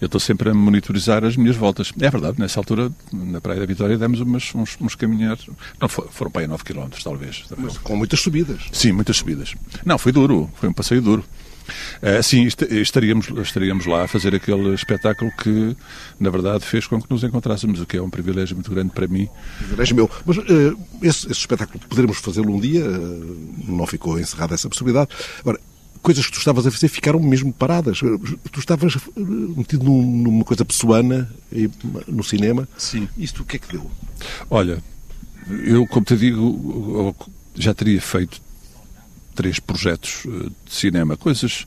Eu 0.00 0.06
estou 0.06 0.20
sempre 0.20 0.50
a 0.50 0.54
monitorizar 0.54 1.24
as 1.24 1.36
minhas 1.36 1.56
voltas. 1.56 1.92
É 2.00 2.08
verdade, 2.08 2.38
nessa 2.38 2.60
altura, 2.60 2.90
na 3.12 3.40
Praia 3.40 3.60
da 3.60 3.66
Vitória, 3.66 3.98
demos 3.98 4.20
umas, 4.20 4.54
uns, 4.54 4.76
uns 4.80 4.94
caminhares. 4.94 5.46
Não, 5.80 5.88
foram 5.88 6.30
para 6.30 6.42
aí 6.42 6.46
9 6.46 6.62
km, 6.62 6.88
talvez. 7.02 7.44
Mas 7.56 7.76
com 7.78 7.96
muitas 7.96 8.20
subidas. 8.20 8.62
Sim, 8.72 8.92
muitas 8.92 9.16
subidas. 9.16 9.54
Não, 9.84 9.98
foi 9.98 10.12
duro, 10.12 10.48
foi 10.54 10.68
um 10.68 10.72
passeio 10.72 11.02
duro. 11.02 11.24
Uh, 12.02 12.22
sim, 12.22 12.46
estaríamos, 12.70 13.28
estaríamos 13.42 13.86
lá 13.86 14.04
a 14.04 14.08
fazer 14.08 14.34
aquele 14.34 14.74
espetáculo 14.74 15.30
que, 15.42 15.76
na 16.18 16.30
verdade, 16.30 16.64
fez 16.64 16.86
com 16.86 17.00
que 17.00 17.10
nos 17.10 17.24
encontrássemos, 17.24 17.80
o 17.80 17.86
que 17.86 17.96
é 17.96 18.02
um 18.02 18.10
privilégio 18.10 18.56
muito 18.56 18.70
grande 18.70 18.90
para 18.90 19.06
mim. 19.06 19.28
Privilégio 19.58 19.96
meu. 19.96 20.10
Mas 20.24 20.36
uh, 20.38 20.42
esse, 21.02 21.26
esse, 21.26 21.40
espetáculo, 21.40 21.80
poderemos 21.88 22.18
fazê-lo 22.18 22.54
um 22.54 22.60
dia, 22.60 22.84
uh, 22.84 23.64
não 23.68 23.86
ficou 23.86 24.18
encerrada 24.18 24.54
essa 24.54 24.68
possibilidade. 24.68 25.10
Agora, 25.40 25.58
coisas 26.02 26.24
que 26.24 26.32
tu 26.32 26.38
estavas 26.38 26.66
a 26.66 26.70
fazer 26.70 26.88
ficaram 26.88 27.18
mesmo 27.18 27.52
paradas. 27.52 27.98
Tu 27.98 28.60
estavas 28.60 28.96
metido 29.16 29.84
numa 29.84 30.44
coisa 30.44 30.64
pessoana 30.64 31.28
no 32.06 32.22
cinema. 32.22 32.68
Sim. 32.78 33.08
Isto 33.18 33.42
o 33.42 33.44
que 33.44 33.56
é 33.56 33.58
que 33.58 33.72
deu? 33.72 33.90
Olha, 34.48 34.80
eu, 35.64 35.84
como 35.86 36.06
te 36.06 36.16
digo, 36.16 37.14
já 37.56 37.74
teria 37.74 38.00
feito 38.00 38.40
três 39.36 39.60
projetos 39.60 40.24
eh, 40.26 40.48
de 40.64 40.74
cinema, 40.74 41.16
coisas 41.16 41.66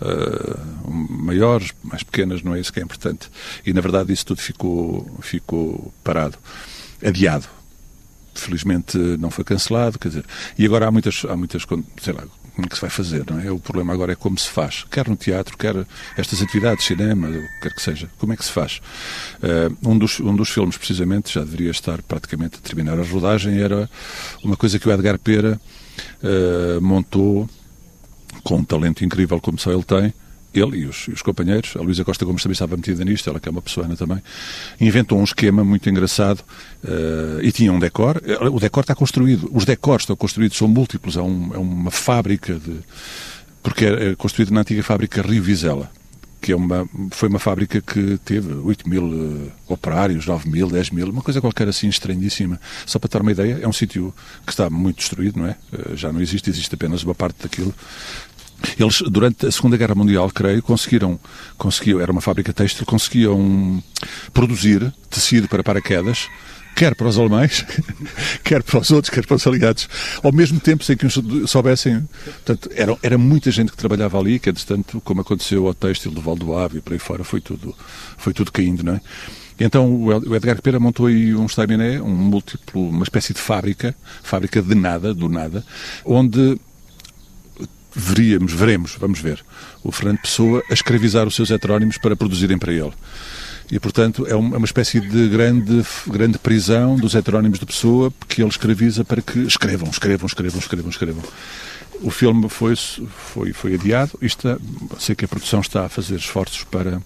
uh, 0.00 0.90
maiores, 0.90 1.72
mais 1.82 2.02
pequenas, 2.02 2.42
não 2.42 2.54
é 2.54 2.60
isso 2.60 2.72
que 2.72 2.80
é 2.80 2.82
importante. 2.82 3.30
E, 3.64 3.72
na 3.72 3.80
verdade, 3.80 4.12
isso 4.12 4.26
tudo 4.26 4.40
ficou, 4.40 5.18
ficou 5.20 5.92
parado, 6.04 6.36
adiado. 7.04 7.46
Felizmente 8.34 8.98
não 8.98 9.30
foi 9.30 9.44
cancelado, 9.44 9.98
quer 9.98 10.08
dizer, 10.08 10.24
e 10.58 10.66
agora 10.66 10.86
há 10.86 10.90
muitas, 10.90 11.24
há 11.24 11.34
muitas, 11.36 11.64
sei 12.02 12.12
lá, 12.12 12.24
como 12.54 12.66
é 12.66 12.68
que 12.68 12.74
se 12.74 12.80
vai 12.80 12.90
fazer, 12.90 13.24
não 13.30 13.38
é? 13.38 13.50
O 13.50 13.58
problema 13.58 13.92
agora 13.92 14.12
é 14.12 14.14
como 14.14 14.38
se 14.38 14.48
faz, 14.48 14.84
quer 14.90 15.06
no 15.08 15.14
teatro, 15.16 15.56
quer 15.58 15.86
estas 16.16 16.40
atividades, 16.40 16.86
cinema, 16.86 17.28
quer 17.60 17.72
que 17.72 17.82
seja, 17.82 18.10
como 18.18 18.32
é 18.32 18.36
que 18.36 18.44
se 18.44 18.50
faz? 18.50 18.80
Uh, 19.42 19.90
um, 19.90 19.96
dos, 19.96 20.20
um 20.20 20.34
dos 20.34 20.48
filmes, 20.48 20.76
precisamente, 20.76 21.34
já 21.34 21.40
deveria 21.40 21.70
estar 21.70 22.00
praticamente 22.02 22.56
a 22.56 22.60
terminar 22.60 22.98
a 22.98 23.02
rodagem, 23.02 23.60
era 23.60 23.88
uma 24.42 24.56
coisa 24.56 24.78
que 24.78 24.88
o 24.88 24.92
Edgar 24.92 25.18
Pera 25.18 25.60
uh, 26.22 26.80
montou 26.80 27.48
com 28.42 28.56
um 28.56 28.64
talento 28.64 29.04
incrível 29.04 29.40
como 29.40 29.58
só 29.58 29.72
ele 29.72 29.82
tem, 29.82 30.12
ele 30.54 30.78
e 30.78 30.86
os, 30.86 31.08
os, 31.08 31.22
companheiros, 31.22 31.74
a 31.76 31.82
Luísa 31.82 32.04
Costa 32.04 32.24
Gomes 32.24 32.42
também 32.42 32.52
estava 32.52 32.76
metida 32.76 33.04
nisto, 33.04 33.28
ela 33.28 33.38
que 33.38 33.48
é 33.48 33.52
uma 33.52 33.62
pessoa 33.62 33.86
também, 33.96 34.22
inventou 34.80 35.18
um 35.18 35.24
esquema 35.24 35.64
muito 35.64 35.88
engraçado 35.88 36.40
uh, 36.84 37.40
e 37.42 37.52
tinha 37.52 37.72
um 37.72 37.78
decor. 37.78 38.22
O 38.52 38.58
decor 38.58 38.82
está 38.82 38.94
construído, 38.94 39.50
os 39.52 39.64
decors 39.64 40.02
estão 40.02 40.16
construídos, 40.16 40.56
são 40.56 40.68
múltiplos, 40.68 41.16
é, 41.16 41.20
um, 41.20 41.50
é 41.54 41.58
uma 41.58 41.90
fábrica 41.90 42.54
de. 42.54 42.78
porque 43.62 43.84
é, 43.84 44.10
é 44.10 44.16
construído 44.16 44.52
na 44.52 44.60
antiga 44.60 44.82
fábrica 44.82 45.22
Rio 45.22 45.42
Vizela 45.42 45.90
que 46.40 46.52
é 46.52 46.56
uma, 46.56 46.88
foi 47.10 47.28
uma 47.28 47.38
fábrica 47.38 47.80
que 47.80 48.18
teve 48.24 48.52
8 48.52 48.88
mil 48.88 49.04
uh, 49.04 49.52
operários, 49.68 50.26
9 50.26 50.48
mil, 50.48 50.68
10 50.68 50.90
mil, 50.90 51.10
uma 51.10 51.22
coisa 51.22 51.40
qualquer 51.40 51.68
assim 51.68 51.88
estranhíssima. 51.88 52.60
Só 52.84 52.98
para 52.98 53.08
ter 53.08 53.20
uma 53.20 53.32
ideia, 53.32 53.58
é 53.62 53.68
um 53.68 53.72
sítio 53.72 54.14
que 54.44 54.52
está 54.52 54.70
muito 54.70 54.98
destruído, 54.98 55.38
não 55.38 55.46
é? 55.46 55.56
Uh, 55.72 55.96
já 55.96 56.12
não 56.12 56.20
existe, 56.20 56.50
existe 56.50 56.74
apenas 56.74 57.02
uma 57.02 57.14
parte 57.14 57.42
daquilo. 57.42 57.74
Eles, 58.78 59.02
durante 59.02 59.46
a 59.46 59.52
Segunda 59.52 59.76
Guerra 59.76 59.94
Mundial, 59.94 60.30
creio, 60.30 60.62
conseguiram, 60.62 61.18
conseguiam, 61.58 62.00
era 62.00 62.10
uma 62.10 62.20
fábrica 62.20 62.52
têxtil, 62.52 62.86
conseguiam 62.86 63.82
produzir 64.32 64.92
tecido 65.10 65.46
para 65.48 65.62
paraquedas, 65.62 66.28
quer 66.76 66.94
para 66.94 67.08
os 67.08 67.18
alemães, 67.18 67.64
quer 68.44 68.62
para 68.62 68.78
os 68.78 68.90
outros, 68.90 69.12
quer 69.12 69.26
para 69.26 69.34
os 69.34 69.46
aliados, 69.46 69.88
ao 70.22 70.30
mesmo 70.30 70.60
tempo 70.60 70.84
sem 70.84 70.94
que 70.94 71.06
uns 71.06 71.18
soubessem. 71.46 72.06
Portanto, 72.44 72.70
era, 72.74 72.96
era 73.02 73.18
muita 73.18 73.50
gente 73.50 73.72
que 73.72 73.78
trabalhava 73.78 74.20
ali, 74.20 74.38
que, 74.38 74.50
entretanto, 74.50 75.00
como 75.00 75.22
aconteceu 75.22 75.66
ao 75.66 75.74
têxtil 75.74 76.12
do 76.12 76.20
Val 76.20 76.36
Ave 76.58 76.78
e 76.78 76.80
por 76.82 76.92
aí 76.92 76.98
fora, 76.98 77.24
foi 77.24 77.40
tudo, 77.40 77.74
foi 78.18 78.34
tudo 78.34 78.52
caindo, 78.52 78.84
não 78.84 78.92
é? 78.92 79.00
Então 79.58 79.90
o 79.90 80.36
Edgar 80.36 80.60
Pera 80.60 80.78
montou 80.78 81.06
aí 81.06 81.34
um 81.34 81.46
estaminé, 81.46 81.98
um 82.02 82.14
múltiplo, 82.14 82.90
uma 82.90 83.04
espécie 83.04 83.32
de 83.32 83.40
fábrica, 83.40 83.96
fábrica 84.22 84.60
de 84.60 84.74
nada, 84.74 85.14
do 85.14 85.30
nada, 85.30 85.64
onde 86.04 86.60
veríamos, 87.94 88.52
veremos, 88.52 88.94
vamos 89.00 89.18
ver, 89.18 89.42
o 89.82 89.90
Fernando 89.90 90.18
Pessoa 90.18 90.62
a 90.68 90.74
escravizar 90.74 91.26
os 91.26 91.34
seus 91.34 91.50
heterónimos 91.50 91.96
para 91.96 92.14
produzirem 92.14 92.58
para 92.58 92.70
ele. 92.70 92.92
E, 93.70 93.80
portanto, 93.80 94.26
é 94.28 94.34
uma 94.34 94.64
espécie 94.64 95.00
de 95.00 95.28
grande, 95.28 95.84
grande 96.06 96.38
prisão 96.38 96.96
dos 96.96 97.14
heterónimos 97.14 97.58
de 97.58 97.66
Pessoa 97.66 98.12
que 98.28 98.40
ele 98.40 98.48
escraviza 98.48 99.04
para 99.04 99.20
que 99.20 99.40
escrevam, 99.40 99.88
escrevam, 99.90 100.26
escrevam, 100.26 100.58
escrevam, 100.60 100.90
escrevam. 100.90 101.22
O 102.00 102.10
filme 102.10 102.48
foi, 102.48 102.76
foi, 102.76 103.52
foi 103.52 103.74
adiado. 103.74 104.12
Isto, 104.22 104.60
sei 104.98 105.16
que 105.16 105.24
a 105.24 105.28
produção 105.28 105.60
está 105.60 105.86
a 105.86 105.88
fazer 105.88 106.16
esforços 106.16 106.62
para 106.64 107.02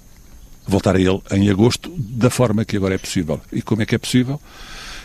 voltar 0.67 0.97
a 0.97 1.00
ele 1.00 1.21
em 1.31 1.49
agosto, 1.49 1.90
da 1.97 2.29
forma 2.29 2.64
que 2.64 2.76
agora 2.76 2.95
é 2.95 2.99
possível. 2.99 3.40
E 3.52 3.62
como 3.62 3.83
é 3.83 3.87
que 3.87 3.95
é 3.95 3.99
possível? 3.99 4.40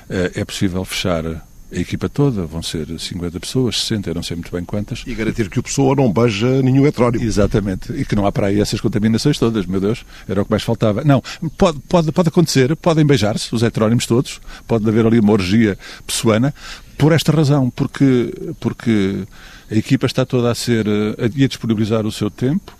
Eh, 0.09 0.31
é 0.35 0.45
possível 0.45 0.83
fechar 0.83 1.23
a 1.71 1.79
equipa 1.79 2.07
toda, 2.07 2.45
vão 2.45 2.61
ser 2.61 2.87
50 2.97 3.39
pessoas, 3.39 3.81
60, 3.81 4.09
eu 4.09 4.15
não 4.15 4.23
sei 4.23 4.35
muito 4.35 4.51
bem 4.51 4.63
quantas. 4.63 5.03
E 5.05 5.13
garantir 5.15 5.49
que 5.49 5.59
o 5.59 5.63
pessoa 5.63 5.95
não 5.95 6.11
beija 6.11 6.61
nenhum 6.61 6.85
heterónimo. 6.85 7.23
Exatamente, 7.23 7.91
e 7.93 8.05
que 8.05 8.15
não 8.15 8.25
há 8.25 8.31
para 8.31 8.47
aí 8.47 8.61
essas 8.61 8.79
contaminações 8.79 9.39
todas, 9.39 9.65
meu 9.65 9.81
Deus, 9.81 10.05
era 10.27 10.41
o 10.41 10.45
que 10.45 10.51
mais 10.51 10.63
faltava. 10.63 11.03
Não, 11.03 11.23
pode, 11.57 11.79
pode, 11.79 12.11
pode 12.11 12.29
acontecer, 12.29 12.75
podem 12.75 13.05
beijar-se, 13.05 13.53
os 13.53 13.63
heterónimos 13.63 14.05
todos, 14.05 14.39
pode 14.67 14.87
haver 14.87 15.05
ali 15.05 15.19
uma 15.19 15.33
orgia 15.33 15.77
pessoana, 16.05 16.53
por 16.97 17.11
esta 17.11 17.31
razão, 17.31 17.69
porque, 17.69 18.33
porque 18.59 19.23
a 19.69 19.75
equipa 19.75 20.05
está 20.05 20.25
toda 20.25 20.51
a 20.51 20.55
ser, 20.55 20.85
a, 20.87 21.25
a 21.25 21.27
disponibilizar 21.27 22.05
o 22.05 22.11
seu 22.11 22.29
tempo 22.29 22.77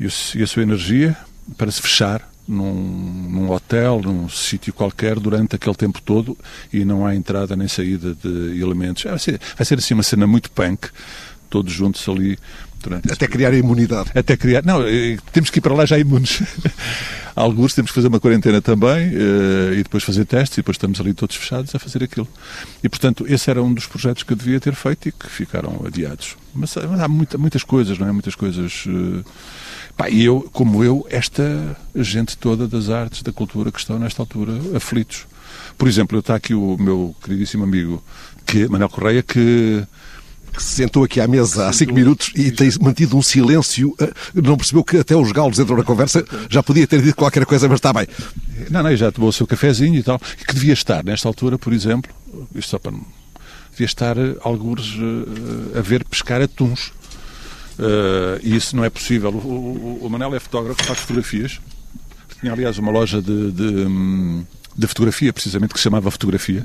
e, 0.00 0.06
o, 0.06 0.10
e 0.34 0.42
a 0.42 0.46
sua 0.46 0.62
energia 0.62 1.16
para 1.56 1.70
se 1.70 1.82
fechar 1.82 2.31
num, 2.46 2.72
num 3.30 3.50
hotel, 3.50 4.00
num 4.02 4.28
sítio 4.28 4.72
qualquer, 4.72 5.18
durante 5.18 5.56
aquele 5.56 5.74
tempo 5.74 6.00
todo 6.02 6.36
e 6.72 6.84
não 6.84 7.06
há 7.06 7.14
entrada 7.14 7.56
nem 7.56 7.68
saída 7.68 8.14
de 8.14 8.60
elementos. 8.60 9.04
Vai 9.04 9.18
ser, 9.18 9.40
vai 9.56 9.64
ser 9.64 9.78
assim 9.78 9.94
uma 9.94 10.02
cena 10.02 10.26
muito 10.26 10.50
punk, 10.50 10.88
todos 11.48 11.72
juntos 11.72 12.08
ali. 12.08 12.38
Durante 12.82 13.12
Até 13.12 13.28
criar 13.28 13.50
a 13.50 13.56
imunidade. 13.56 14.10
Até 14.12 14.36
criar. 14.36 14.64
Não, 14.64 14.82
eh, 14.84 15.16
temos 15.32 15.50
que 15.50 15.60
ir 15.60 15.62
para 15.62 15.72
lá 15.72 15.86
já 15.86 15.96
imunes. 15.96 16.42
Alguns 17.34 17.74
temos 17.74 17.92
que 17.92 17.94
fazer 17.94 18.08
uma 18.08 18.18
quarentena 18.20 18.60
também 18.60 19.08
uh, 19.08 19.72
e 19.72 19.82
depois 19.84 20.02
fazer 20.02 20.24
testes 20.26 20.58
e 20.58 20.60
depois 20.60 20.74
estamos 20.74 21.00
ali 21.00 21.14
todos 21.14 21.36
fechados 21.36 21.74
a 21.74 21.78
fazer 21.78 22.02
aquilo. 22.02 22.28
E, 22.82 22.88
portanto, 22.88 23.24
esse 23.26 23.48
era 23.48 23.62
um 23.62 23.72
dos 23.72 23.86
projetos 23.86 24.22
que 24.22 24.32
eu 24.32 24.36
devia 24.36 24.60
ter 24.60 24.74
feito 24.74 25.08
e 25.08 25.12
que 25.12 25.30
ficaram 25.30 25.80
adiados. 25.86 26.36
Mas, 26.52 26.74
mas 26.74 27.00
há 27.00 27.08
muita, 27.08 27.38
muitas 27.38 27.64
coisas, 27.64 27.98
não 27.98 28.06
é? 28.08 28.12
Muitas 28.12 28.34
coisas. 28.34 28.84
Uh, 28.86 29.24
Pá, 29.96 30.08
e 30.08 30.24
eu, 30.24 30.48
como 30.52 30.82
eu, 30.82 31.06
esta 31.10 31.76
gente 31.94 32.36
toda 32.36 32.66
das 32.66 32.88
artes, 32.88 33.22
da 33.22 33.32
cultura 33.32 33.70
que 33.70 33.78
estão 33.78 33.98
nesta 33.98 34.22
altura 34.22 34.52
aflitos. 34.74 35.26
Por 35.76 35.86
exemplo, 35.88 36.18
está 36.18 36.34
aqui 36.34 36.54
o 36.54 36.76
meu 36.78 37.14
queridíssimo 37.22 37.64
amigo 37.64 38.02
que, 38.46 38.68
Manuel 38.68 38.88
Correia, 38.88 39.22
que 39.22 39.86
que 40.52 40.62
se 40.62 40.74
sentou 40.74 41.04
aqui 41.04 41.20
à 41.20 41.26
mesa 41.26 41.68
há 41.68 41.72
cinco 41.72 41.94
minutos 41.94 42.30
e 42.36 42.50
tem 42.50 42.70
mantido 42.80 43.16
um 43.16 43.22
silêncio. 43.22 43.94
Eh, 43.98 44.12
não 44.34 44.56
percebeu 44.56 44.84
que 44.84 44.98
até 44.98 45.16
os 45.16 45.32
galos 45.32 45.58
entram 45.58 45.76
na 45.76 45.82
conversa. 45.82 46.24
Já 46.48 46.62
podia 46.62 46.86
ter 46.86 47.00
dito 47.00 47.16
qualquer 47.16 47.46
coisa, 47.46 47.68
mas 47.68 47.78
está 47.78 47.92
bem. 47.92 48.06
Não, 48.70 48.82
não, 48.82 48.94
já 48.94 49.10
tomou 49.10 49.30
o 49.30 49.32
seu 49.32 49.46
cafezinho 49.46 49.96
e 49.98 50.02
tal. 50.02 50.20
E 50.40 50.44
que 50.44 50.54
devia 50.54 50.74
estar, 50.74 51.02
nesta 51.02 51.26
altura, 51.26 51.58
por 51.58 51.72
exemplo, 51.72 52.12
isto 52.54 52.70
só 52.70 52.78
para. 52.78 52.92
devia 53.70 53.86
estar 53.86 54.16
alguns 54.42 54.94
uh, 54.96 55.78
a 55.78 55.80
ver 55.80 56.04
pescar 56.04 56.42
atuns. 56.42 56.92
Uh, 57.82 58.38
e 58.44 58.54
isso 58.54 58.76
não 58.76 58.84
é 58.84 58.90
possível. 58.90 59.30
O, 59.30 59.36
o, 59.36 60.06
o 60.06 60.10
Manel 60.10 60.34
é 60.36 60.38
fotógrafo, 60.38 60.84
faz 60.84 61.00
fotografias. 61.00 61.60
Tinha, 62.38 62.52
aliás, 62.52 62.78
uma 62.78 62.92
loja 62.92 63.20
de, 63.20 63.50
de, 63.50 63.86
de, 64.76 64.86
fotografia, 64.86 65.32
precisamente, 65.32 65.74
que 65.74 65.80
se 65.80 65.84
chamava 65.84 66.08
Fotografia. 66.08 66.64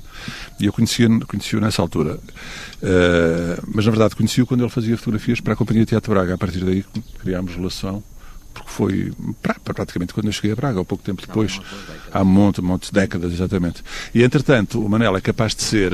E 0.60 0.66
eu 0.66 0.74
conhecia-o 0.74 1.26
conhecia 1.26 1.60
nessa 1.60 1.82
altura. 1.82 2.16
Uh, 2.16 3.64
mas, 3.74 3.86
na 3.86 3.92
verdade, 3.92 4.16
conheci-o 4.16 4.46
quando 4.46 4.62
ele 4.62 4.70
fazia 4.70 4.96
fotografias 4.96 5.42
para 5.42 5.54
a 5.54 5.56
Companhia 5.56 5.86
Teatro 5.88 6.14
Braga. 6.14 6.36
A 6.36 6.38
partir 6.38 6.64
daí 6.64 6.86
criámos 7.20 7.56
relação 7.56 8.04
porque 8.54 8.72
foi 8.72 9.14
praticamente 9.64 10.16
quando 10.16 10.28
eu 10.28 10.32
cheguei 10.32 10.52
a 10.52 10.56
Braga, 10.56 10.80
ou 10.80 10.86
pouco 10.86 11.04
tempo 11.04 11.22
depois, 11.22 11.62
há 12.12 12.24
um 12.24 12.26
monte, 12.26 12.60
um 12.60 12.64
monte 12.64 12.88
de 12.88 12.92
décadas, 12.92 13.32
exatamente. 13.32 13.84
E 14.16 14.24
entretanto, 14.24 14.84
o 14.84 14.90
Manel 14.90 15.16
é 15.16 15.22
capaz 15.22 15.54
de 15.54 15.62
ser 15.62 15.94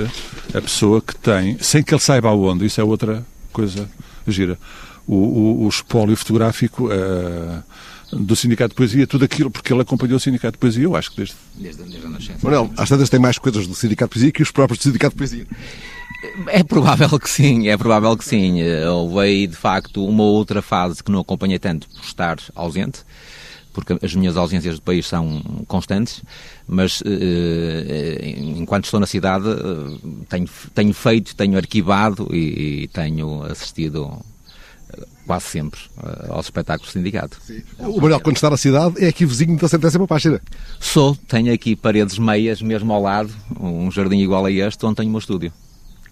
a 0.53 0.61
pessoa 0.61 1.01
que 1.01 1.13
tem, 1.15 1.57
sem 1.59 1.83
que 1.83 1.93
ele 1.93 2.01
saiba 2.01 2.29
aonde, 2.29 2.65
isso 2.65 2.79
é 2.79 2.83
outra 2.83 3.25
coisa 3.51 3.89
gira, 4.27 4.57
o, 5.07 5.15
o, 5.15 5.65
o 5.65 5.69
espólio 5.69 6.15
fotográfico 6.15 6.87
uh, 6.87 7.63
do 8.11 8.35
Sindicato 8.35 8.69
de 8.69 8.75
Poesia, 8.75 9.07
tudo 9.07 9.25
aquilo, 9.25 9.49
porque 9.49 9.73
ele 9.73 9.81
acompanhou 9.81 10.17
o 10.17 10.19
Sindicato 10.19 10.53
de 10.53 10.59
Poesia, 10.59 10.83
eu 10.83 10.95
acho 10.95 11.11
que 11.11 11.17
desde... 11.17 11.35
Desde, 11.55 11.83
desde 11.83 12.05
a 12.05 12.09
nascença. 12.09 12.39
Manuel, 12.43 12.71
às 12.77 12.89
tantas 12.89 13.09
tem 13.09 13.19
mais 13.19 13.37
coisas 13.37 13.67
do 13.67 13.75
Sindicato 13.75 14.11
de 14.11 14.19
Poesia 14.19 14.31
que 14.31 14.43
os 14.43 14.51
próprios 14.51 14.79
do 14.79 14.83
Sindicato 14.83 15.15
de 15.15 15.17
Poesia. 15.17 15.47
É 16.47 16.63
provável 16.63 17.19
que 17.19 17.29
sim, 17.29 17.67
é 17.67 17.75
provável 17.75 18.15
que 18.15 18.23
sim. 18.23 18.61
Houve 18.87 19.19
aí, 19.19 19.47
de 19.47 19.57
facto, 19.57 20.05
uma 20.05 20.23
outra 20.23 20.61
fase 20.61 21.03
que 21.03 21.11
não 21.11 21.19
acompanhei 21.19 21.59
tanto 21.59 21.89
por 21.89 22.03
estar 22.03 22.37
ausente, 22.55 23.01
porque 23.73 23.97
as 24.01 24.15
minhas 24.15 24.37
ausências 24.37 24.75
do 24.75 24.81
país 24.81 25.05
são 25.05 25.41
constantes, 25.67 26.21
mas 26.65 27.03
eh, 27.05 28.35
enquanto 28.37 28.85
estou 28.85 28.99
na 28.99 29.05
cidade 29.05 29.45
tenho, 30.29 30.47
tenho 30.73 30.93
feito, 30.93 31.35
tenho 31.35 31.57
arquivado 31.57 32.29
e, 32.31 32.83
e 32.83 32.87
tenho 32.87 33.43
assistido 33.43 34.23
quase 35.25 35.45
sempre 35.45 35.79
uh, 35.97 36.33
aos 36.33 36.45
espetáculos 36.45 36.91
do 36.91 36.93
sindicato. 36.93 37.37
Sim. 37.45 37.61
O 37.79 38.01
Manuel, 38.01 38.19
quando 38.19 38.35
está 38.35 38.49
na 38.49 38.57
cidade, 38.57 39.03
é 39.03 39.07
aqui 39.07 39.25
vizinho 39.25 39.57
da 39.57 39.67
centésima 39.67 40.07
página. 40.07 40.41
Sou, 40.79 41.15
tenho 41.15 41.53
aqui 41.53 41.75
paredes 41.75 42.17
meias, 42.17 42.61
mesmo 42.61 42.91
ao 42.93 43.01
lado, 43.01 43.33
um 43.59 43.89
jardim 43.91 44.19
igual 44.19 44.45
a 44.45 44.51
este, 44.51 44.85
onde 44.85 44.95
tenho 44.97 45.09
o 45.09 45.11
meu 45.11 45.19
estúdio. 45.19 45.51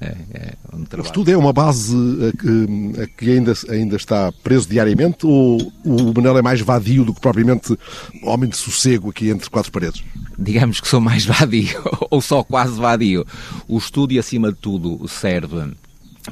É, 0.01 0.15
é 0.33 0.53
o 0.97 1.01
estúdio 1.01 1.35
é 1.35 1.37
uma 1.37 1.53
base 1.53 1.95
a 2.27 2.31
que, 2.35 3.01
a 3.03 3.07
que, 3.07 3.29
ainda, 3.29 3.53
ainda 3.69 3.95
está 3.95 4.31
preso 4.43 4.67
diariamente 4.67 5.27
ou 5.27 5.61
o 5.85 6.11
Manel 6.15 6.39
é 6.39 6.41
mais 6.41 6.59
vadio 6.59 7.05
do 7.05 7.13
que 7.13 7.21
propriamente 7.21 7.77
homem 8.23 8.49
de 8.49 8.57
sossego 8.57 9.11
aqui 9.11 9.29
entre 9.29 9.47
quatro 9.47 9.71
paredes? 9.71 10.03
Digamos 10.39 10.81
que 10.81 10.87
sou 10.87 10.99
mais 10.99 11.23
vadio, 11.27 11.79
ou 12.09 12.19
só 12.19 12.43
quase 12.43 12.79
vadio. 12.79 13.23
O 13.67 13.77
estúdio, 13.77 14.19
acima 14.19 14.51
de 14.51 14.57
tudo, 14.57 15.07
serve 15.07 15.71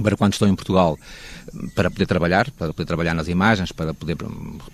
para 0.02 0.18
quando 0.18 0.34
estou 0.34 0.48
em 0.48 0.56
Portugal 0.56 0.98
para 1.76 1.90
poder 1.90 2.06
trabalhar, 2.06 2.50
para 2.52 2.74
poder 2.74 2.86
trabalhar 2.86 3.14
nas 3.14 3.28
imagens, 3.28 3.72
para 3.72 3.94
poder 3.94 4.18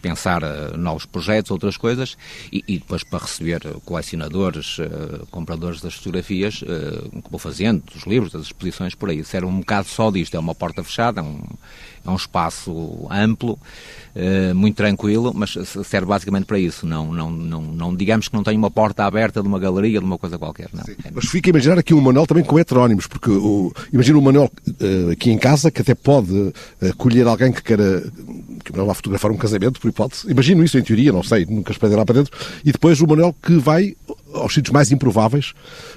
pensar 0.02 0.44
uh, 0.44 0.78
novos 0.78 1.06
projetos, 1.06 1.52
outras 1.52 1.78
coisas, 1.78 2.18
e, 2.52 2.64
e, 2.68 2.78
depois 2.80 3.04
para 3.04 3.20
receber 3.20 3.62
colecionadores, 3.86 4.80
uh, 4.80 5.26
compradores 5.32 5.82
das 5.82 5.96
fotografias, 5.96 6.56
que 6.56 7.30
vou 7.30 7.40
fazendo, 7.40 7.84
dos 7.94 8.04
livros, 8.04 8.32
das 8.32 8.44
exposições, 8.44 8.96
por 8.96 9.10
aí. 9.10 9.20
Isso 9.20 9.36
era 9.36 9.46
um 9.46 9.60
bocado 9.60 9.88
só 9.88 10.12
disto, 10.12 10.36
é 10.36 10.40
uma 10.40 10.56
porta 10.56 10.84
fechada, 10.84 11.22
é 11.22 11.24
um, 11.24 11.42
é 12.06 12.10
um 12.10 12.16
espaço 12.16 13.08
amplo, 13.10 13.58
muito 14.56 14.76
tranquilo, 14.76 15.34
mas 15.36 15.58
serve 15.84 16.08
basicamente 16.08 16.46
para 16.46 16.60
isso. 16.60 16.86
Não, 16.86 17.12
não, 17.12 17.30
não, 17.30 17.62
não 17.62 17.96
digamos 17.96 18.28
que 18.28 18.36
não 18.36 18.44
tem 18.44 18.58
uma 18.58 18.72
porta 18.72 19.06
aberta 19.06 19.42
de 19.42 19.48
uma 19.48 19.60
galeria, 19.60 20.00
de 20.00 20.06
uma 20.06 20.18
coisa 20.18 20.38
qualquer. 20.38 20.70
Não. 20.74 20.84
Mas 21.14 21.26
fica 21.26 21.50
a 21.50 21.52
imaginar 21.52 21.80
aqui 21.80 21.94
um 21.94 22.02
manual 22.02 22.28
também 22.28 22.44
com 22.44 22.60
heterónimos, 22.60 23.08
porque 23.08 23.30
o, 23.30 23.74
imagina 23.92 24.18
um 24.18 24.22
manual 24.22 24.50
aqui 25.12 25.32
em 25.32 25.38
casa 25.38 25.72
que 25.72 25.82
até 25.82 25.96
pode 25.96 26.54
acolher 26.90 27.28
alguém 27.28 27.52
que 27.52 27.62
queira 27.62 28.04
que 28.64 28.72
vai 28.72 28.86
lá 28.86 28.94
fotografar 28.94 29.32
um 29.32 29.38
casamento, 29.38 29.80
por 29.80 29.90
hipótese. 29.90 30.30
Imagino 30.30 30.64
isso 30.64 30.78
em 30.78 30.82
teoria, 30.82 31.12
não 31.12 31.24
sei, 31.24 31.46
nunca 31.46 31.72
esperei 31.72 31.96
lá 31.96 32.06
para 32.06 32.16
dentro. 32.16 32.38
E 32.64 32.72
depois 32.72 33.00
o 33.00 33.08
Manuel 33.08 33.36
que 33.42 33.58
vai 33.58 33.96
aos 34.34 34.54
sítios 34.54 34.74
mais 34.74 34.92
improváveis 34.92 35.54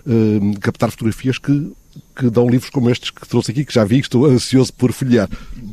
uh, 0.07 0.61
captar 0.61 0.91
fotografias 0.91 1.39
que, 1.39 1.73
que 2.15 2.31
dão 2.31 2.49
livros 2.49 2.71
como 2.71 2.91
estes 2.91 3.11
que 3.11 3.27
trouxe 3.27 3.51
aqui, 3.51 3.65
que 3.65 3.73
já 3.73 3.85
vi, 3.85 4.01
que 4.01 4.07
estou 4.07 4.27
ansioso 4.27 4.73
por 4.73 4.93
folhear. 4.93 5.29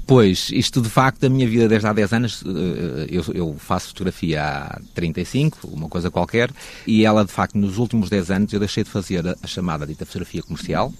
Pois, 0.07 0.49
isto 0.51 0.81
de 0.81 0.89
facto, 0.89 1.25
a 1.25 1.29
minha 1.29 1.47
vida 1.47 1.67
desde 1.67 1.87
há 1.87 1.93
10 1.93 2.13
anos, 2.13 2.43
eh, 2.45 3.07
eu, 3.09 3.23
eu, 3.33 3.55
faço 3.57 3.89
fotografia 3.89 4.43
há 4.43 4.81
35, 4.93 5.67
uma 5.67 5.89
coisa 5.89 6.11
qualquer, 6.11 6.51
e 6.85 7.05
ela 7.05 7.25
de 7.25 7.31
facto, 7.31 7.57
nos 7.57 7.77
últimos 7.77 8.09
10 8.09 8.31
anos, 8.31 8.53
eu 8.53 8.59
deixei 8.59 8.83
de 8.83 8.89
fazer 8.89 9.23
a 9.41 9.47
chamada 9.47 9.85
dita 9.85 10.05
fotografia 10.05 10.43
comercial, 10.43 10.93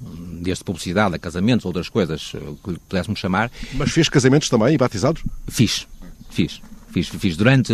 desde 0.00 0.64
publicidade 0.64 1.14
a 1.14 1.18
casamentos, 1.18 1.66
outras 1.66 1.88
coisas 1.88 2.32
eh, 2.34 2.38
que 2.62 2.78
pudéssemos 2.88 3.18
chamar. 3.18 3.50
Mas 3.74 3.90
fez 3.90 4.08
casamentos 4.08 4.48
também 4.48 4.74
e 4.74 4.78
batizados? 4.78 5.22
Fiz, 5.48 5.86
fiz. 6.30 6.60
Fiz, 6.90 7.08
fiz 7.08 7.36
durante, 7.36 7.72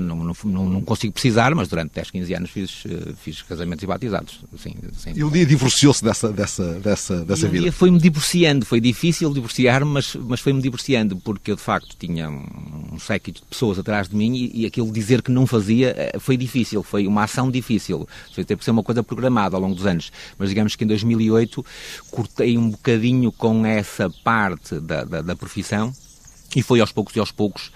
não, 0.00 0.34
não, 0.44 0.68
não, 0.68 0.82
consigo 0.82 1.12
precisar, 1.12 1.54
mas 1.54 1.68
durante 1.68 1.92
10, 1.94 2.10
15 2.10 2.34
anos 2.34 2.50
fiz, 2.50 2.82
eh, 2.84 3.12
fiz 3.22 3.42
casamentos 3.42 3.82
e 3.84 3.86
batizados. 3.86 4.40
Sim. 4.58 4.74
E 5.14 5.22
um 5.22 5.30
dia 5.30 5.46
divorciou-se 5.46 6.02
dessa, 6.02 6.32
dessa, 6.32 6.74
dessa, 6.80 7.24
dessa 7.24 7.46
um 7.46 7.50
vida? 7.50 7.62
dia 7.62 7.72
foi-me 7.72 7.98
divorciando, 7.98 8.66
foi 8.66 8.80
difícil 8.80 9.32
divorciar, 9.32 9.84
mas, 9.84 10.16
mas 10.16 10.40
foi-me 10.40 10.60
divorciando, 10.60 11.16
porque 11.16 11.52
eu 11.52 11.56
de 11.56 11.62
facto 11.62 11.94
tinha 11.96 12.28
um 12.28 12.98
séquito 12.98 13.40
de 13.40 13.46
pessoas 13.46 13.78
atrás 13.78 14.08
de 14.08 14.16
mim 14.16 14.34
e, 14.34 14.62
e 14.62 14.66
aquilo 14.66 14.90
dizer 14.92 15.22
que 15.22 15.30
não 15.30 15.46
fazia 15.46 15.94
eh, 15.96 16.18
foi 16.18 16.36
difícil, 16.36 16.82
foi 16.82 17.06
uma 17.06 17.24
ação 17.24 17.50
difícil. 17.50 18.08
Foi 18.34 18.44
ter 18.44 18.56
por 18.56 18.64
ser 18.64 18.72
uma 18.72 18.82
coisa 18.82 19.02
programada 19.02 19.56
ao 19.56 19.62
longo 19.62 19.74
dos 19.74 19.86
anos. 19.86 20.10
Mas 20.36 20.48
digamos 20.48 20.74
que 20.74 20.82
em 20.82 20.86
2008 20.86 21.64
cortei 22.10 22.58
um 22.58 22.70
bocadinho 22.70 23.30
com 23.30 23.64
essa 23.64 24.10
parte 24.24 24.80
da, 24.80 25.04
da, 25.04 25.22
da 25.22 25.36
profissão 25.36 25.92
e 26.54 26.62
foi 26.62 26.80
aos 26.80 26.90
poucos 26.90 27.14
e 27.14 27.20
aos 27.20 27.30
poucos 27.30 27.70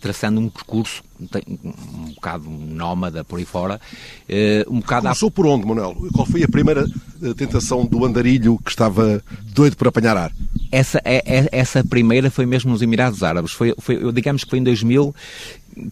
traçando 0.00 0.40
um 0.40 0.48
percurso 0.48 1.02
um 1.20 2.12
bocado 2.14 2.48
nómada 2.48 3.24
por 3.24 3.38
aí 3.38 3.44
fora. 3.44 3.80
Eh, 4.28 4.64
um 4.68 4.80
bocado 4.80 5.02
Começou 5.02 5.30
por 5.30 5.46
onde, 5.46 5.66
Manuel? 5.66 5.96
Qual 6.12 6.26
foi 6.26 6.44
a 6.44 6.48
primeira 6.48 6.86
eh, 7.22 7.34
tentação 7.34 7.84
do 7.84 8.04
andarilho 8.04 8.58
que 8.64 8.70
estava 8.70 9.22
doido 9.42 9.76
por 9.76 9.88
apanhar 9.88 10.16
ar? 10.16 10.32
Essa, 10.70 11.00
é, 11.04 11.16
é, 11.26 11.48
essa 11.50 11.82
primeira 11.82 12.30
foi 12.30 12.46
mesmo 12.46 12.70
nos 12.70 12.82
Emirados 12.82 13.22
Árabes. 13.22 13.52
Foi, 13.52 13.74
foi, 13.78 14.12
digamos 14.12 14.44
que 14.44 14.50
foi 14.50 14.60
em 14.60 14.64
2000 14.64 15.14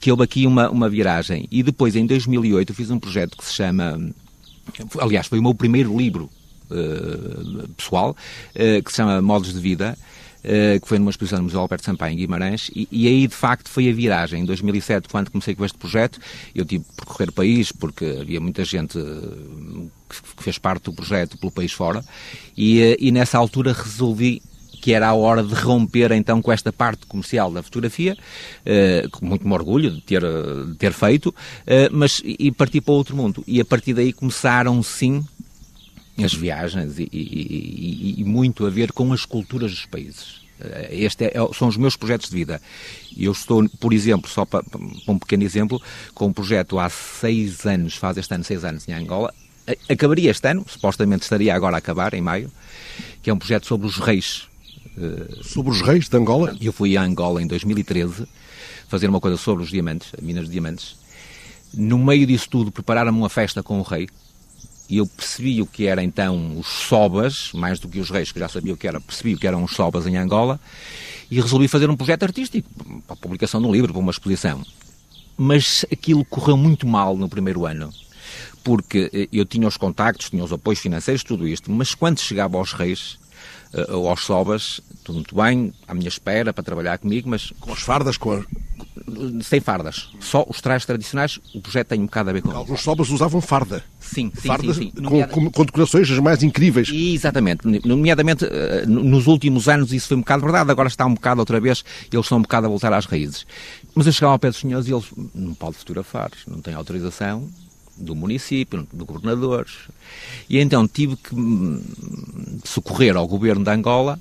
que 0.01 0.11
houve 0.11 0.23
aqui 0.23 0.47
uma, 0.47 0.71
uma 0.71 0.89
viragem. 0.89 1.49
E 1.51 1.63
depois, 1.63 1.97
em 1.97 2.07
2008, 2.07 2.71
eu 2.71 2.75
fiz 2.75 2.91
um 2.91 2.99
projeto 2.99 3.37
que 3.37 3.45
se 3.45 3.55
chama... 3.55 4.01
Aliás, 4.99 5.27
foi 5.27 5.39
o 5.39 5.43
meu 5.43 5.55
primeiro 5.55 5.97
livro 5.97 6.29
uh, 6.71 7.69
pessoal, 7.77 8.11
uh, 8.11 8.83
que 8.83 8.91
se 8.91 8.97
chama 8.97 9.23
Modos 9.23 9.53
de 9.53 9.61
Vida, 9.61 9.97
eh, 10.45 10.79
que 10.81 10.89
foi 10.89 10.99
numa 10.99 11.11
exposição 11.11 11.39
no 11.39 11.45
Museu 11.45 11.61
Alberto 11.61 11.85
Sampaio, 11.85 12.15
em 12.15 12.17
Guimarães, 12.17 12.71
e, 12.75 12.89
e, 12.91 13.07
aí, 13.07 13.27
de 13.27 13.35
facto, 13.35 13.69
foi 13.69 13.89
a 13.89 13.93
viragem. 13.93 14.43
Em 14.43 14.45
2007, 14.45 15.09
quando 15.09 15.31
comecei 15.31 15.55
com 15.55 15.65
este 15.65 15.79
projeto, 15.79 16.19
eu 16.55 16.65
tive 16.65 16.85
que 16.85 16.97
percorrer 16.97 17.29
o 17.29 17.33
país, 17.33 17.73
porque 17.73 18.19
havia 18.21 18.41
muita 18.41 18.65
gente 18.65 18.99
eh, 18.99 19.87
que 20.37 20.43
fez 20.43 20.59
parte 20.59 20.85
do 20.85 20.93
projeto 20.93 21.37
pelo 21.39 21.53
país 21.53 21.73
fora, 21.73 22.05
e, 22.57 22.81
eh, 22.81 22.97
e 22.99 23.11
nessa 23.11 23.39
altura 23.39 23.73
resolvi 23.73 24.43
que 24.87 24.93
era 24.93 25.09
a 25.09 25.15
hora 25.15 25.43
de 25.43 25.53
romper 25.53 26.13
então 26.13 26.41
com 26.41 26.53
esta 26.53 26.73
parte 26.73 27.07
comercial 27.07 27.51
da 27.51 27.61
fotografia, 27.61 28.17
eh, 28.65 29.09
com 29.11 29.27
muito 29.27 29.45
orgulho 29.53 29.91
de 29.91 30.01
ter, 30.01 30.23
de 30.23 30.77
ter 30.77 30.93
feito, 30.93 31.35
eh, 31.67 31.89
mas 31.91 32.23
e 32.25 32.53
partir 32.53 32.81
para 32.81 32.95
outro 32.95 33.17
mundo. 33.17 33.43
E 33.49 33.61
a 33.61 33.65
partir 33.65 33.95
daí 33.95 34.13
começaram 34.13 34.81
sim 34.85 35.25
as 36.23 36.35
viagens 36.35 36.99
e, 36.99 37.09
e, 37.13 38.15
e, 38.19 38.21
e 38.21 38.25
muito 38.25 38.67
a 38.67 38.71
ver 38.71 38.93
com 38.93 39.13
as 39.13 39.25
culturas 39.25 39.71
dos 39.71 39.87
países. 39.87 40.47
Este 40.91 41.25
é, 41.25 41.33
são 41.55 41.69
os 41.69 41.77
meus 41.77 41.97
projetos 41.97 42.31
de 42.31 42.35
vida. 42.35 42.63
Eu 43.17 43.33
estou, 43.33 43.69
por 43.79 43.93
exemplo, 43.93 44.31
só 44.31 44.45
para, 44.45 44.63
para, 44.63 44.81
um 45.09 45.19
pequeno 45.19 45.43
exemplo, 45.43 45.81
com 46.15 46.27
um 46.27 46.33
projeto 46.33 46.79
há 46.79 46.89
seis 46.89 47.67
anos, 47.67 47.95
faz 47.95 48.17
este 48.17 48.35
ano 48.35 48.45
seis 48.45 48.65
anos 48.65 48.89
em 48.89 48.93
Angola, 48.93 49.35
acabaria 49.89 50.31
este 50.31 50.49
ano, 50.49 50.65
supostamente 50.67 51.25
estaria 51.25 51.55
agora 51.55 51.77
a 51.77 51.79
acabar, 51.79 52.15
em 52.15 52.23
maio, 52.23 52.51
que 53.23 53.29
é 53.29 53.35
um 53.35 53.39
projeto 53.39 53.67
sobre 53.67 53.87
os 53.87 53.99
reis. 53.99 54.49
Eh, 54.97 55.43
sobre 55.43 55.73
os 55.73 55.83
reis 55.83 56.09
de 56.09 56.17
Angola? 56.17 56.57
Eu 56.61 56.73
fui 56.73 56.97
a 56.97 57.03
Angola 57.03 57.43
em 57.43 57.47
2013 57.47 58.27
fazer 58.89 59.09
uma 59.09 59.21
coisa 59.21 59.37
sobre 59.37 59.65
os 59.65 59.71
diamantes, 59.71 60.13
minas 60.23 60.47
de 60.47 60.53
diamantes. 60.53 60.97
No 61.75 61.99
meio 61.99 62.27
disso 62.27 62.49
tudo, 62.49 62.71
prepararam-me 62.71 63.19
uma 63.19 63.29
festa 63.29 63.63
com 63.63 63.79
o 63.79 63.83
rei, 63.83 64.09
e 64.89 64.99
eu 64.99 65.07
percebi 65.07 65.61
o 65.61 65.67
que 65.67 65.87
era 65.87 66.03
então 66.03 66.59
os 66.59 66.67
sobas, 66.67 67.51
mais 67.53 67.79
do 67.79 67.89
que 67.89 67.99
os 67.99 68.11
reis, 68.11 68.31
que 68.31 68.39
já 68.39 68.49
sabia 68.49 68.73
o 68.73 68.77
que 68.77 68.87
era, 68.87 69.01
percebi 69.01 69.35
o 69.35 69.39
que 69.39 69.47
eram 69.47 69.65
os 69.65 69.73
sobas 69.73 70.07
em 70.07 70.17
Angola, 70.17 70.61
e 71.31 71.41
resolvi 71.41 71.67
fazer 71.67 71.91
um 71.91 71.97
projeto 71.97 72.23
artístico, 72.23 72.69
para 73.07 73.15
a 73.15 73.17
publicação 73.17 73.61
de 73.61 73.67
um 73.67 73.73
livro, 73.73 73.93
para 73.93 74.01
uma 74.01 74.11
exposição. 74.11 74.65
Mas 75.37 75.85
aquilo 75.93 76.25
correu 76.25 76.57
muito 76.57 76.87
mal 76.87 77.17
no 77.17 77.29
primeiro 77.29 77.67
ano, 77.67 77.93
porque 78.63 79.11
eh, 79.13 79.29
eu 79.33 79.45
tinha 79.45 79.67
os 79.67 79.77
contactos, 79.77 80.31
tinha 80.31 80.43
os 80.43 80.53
apoios 80.53 80.79
financeiros, 80.81 81.25
tudo 81.25 81.47
isto, 81.47 81.71
mas 81.71 81.95
quando 81.95 82.21
chegava 82.21 82.57
aos 82.57 82.73
reis, 82.73 83.19
eh, 83.73 83.93
ou 83.93 84.09
aos 84.09 84.25
sobas, 84.25 84.81
tudo 85.05 85.17
muito 85.17 85.35
bem, 85.35 85.73
à 85.87 85.95
minha 85.95 86.09
espera, 86.09 86.53
para 86.53 86.65
trabalhar 86.65 86.99
comigo, 86.99 87.29
mas... 87.29 87.51
Com 87.61 87.73
as 87.73 87.81
fardas, 87.81 88.17
com 88.17 88.33
a 88.33 88.45
sem 89.43 89.61
fardas. 89.61 90.09
Só 90.21 90.45
os 90.49 90.61
trajes 90.61 90.87
tradicionais, 90.87 91.39
o 91.55 91.61
projeto 91.61 91.89
tem 91.89 92.01
um 92.01 92.07
bocado 92.07 92.31
a 92.31 92.33
ver 92.33 92.43
com 92.43 92.49
isso. 92.49 92.59
Alguns 92.59 92.81
sobras 92.81 93.11
usavam 93.11 93.41
farda. 93.41 93.85
Sim, 94.01 94.33
sim, 94.35 94.49
fardas 94.49 94.77
sim, 94.77 94.93
sim. 94.95 95.03
Com, 95.03 95.23
com, 95.27 95.51
com, 95.51 95.65
decorações 95.65 96.11
as 96.11 96.19
mais 96.19 96.43
incríveis. 96.43 96.89
Exatamente. 96.93 97.67
Nomeadamente, 97.87 98.45
eh, 98.45 98.85
nos 98.87 99.27
últimos 99.27 99.69
anos 99.69 99.93
isso 99.93 100.09
foi 100.09 100.17
um 100.17 100.21
bocado 100.21 100.43
verdade, 100.43 100.71
agora 100.71 100.89
está 100.89 101.05
um 101.07 101.15
bocado 101.15 101.41
outra 101.41 101.61
vez, 101.61 101.85
eles 102.13 102.25
estão 102.25 102.39
um 102.39 102.43
bocado 102.43 102.67
a 102.67 102.69
voltar 102.69 102.93
às 102.93 103.07
raízes. 103.07 103.47
Mas 103.95 104.07
eu 104.07 104.13
chegava 104.13 104.33
ao 104.33 104.39
pé 104.39 104.49
dos 104.49 104.59
senhores 104.59 104.89
e 104.89 104.93
eles 104.93 105.07
não 105.35 105.55
pode 105.55 105.77
fotografar, 105.77 106.31
não 106.47 106.61
tem 106.61 106.75
autorização 106.75 107.49
do 107.97 108.15
município, 108.15 108.87
do 108.93 109.05
governador. 109.05 109.67
E 110.49 110.59
então 110.59 110.87
tive 110.87 111.17
que 111.17 111.35
hum, 111.35 111.83
socorrer 112.65 113.17
ao 113.17 113.27
governo 113.27 113.65
de 113.65 113.71
Angola 113.71 114.21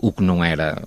o 0.00 0.12
que 0.12 0.22
não 0.22 0.42
era, 0.44 0.82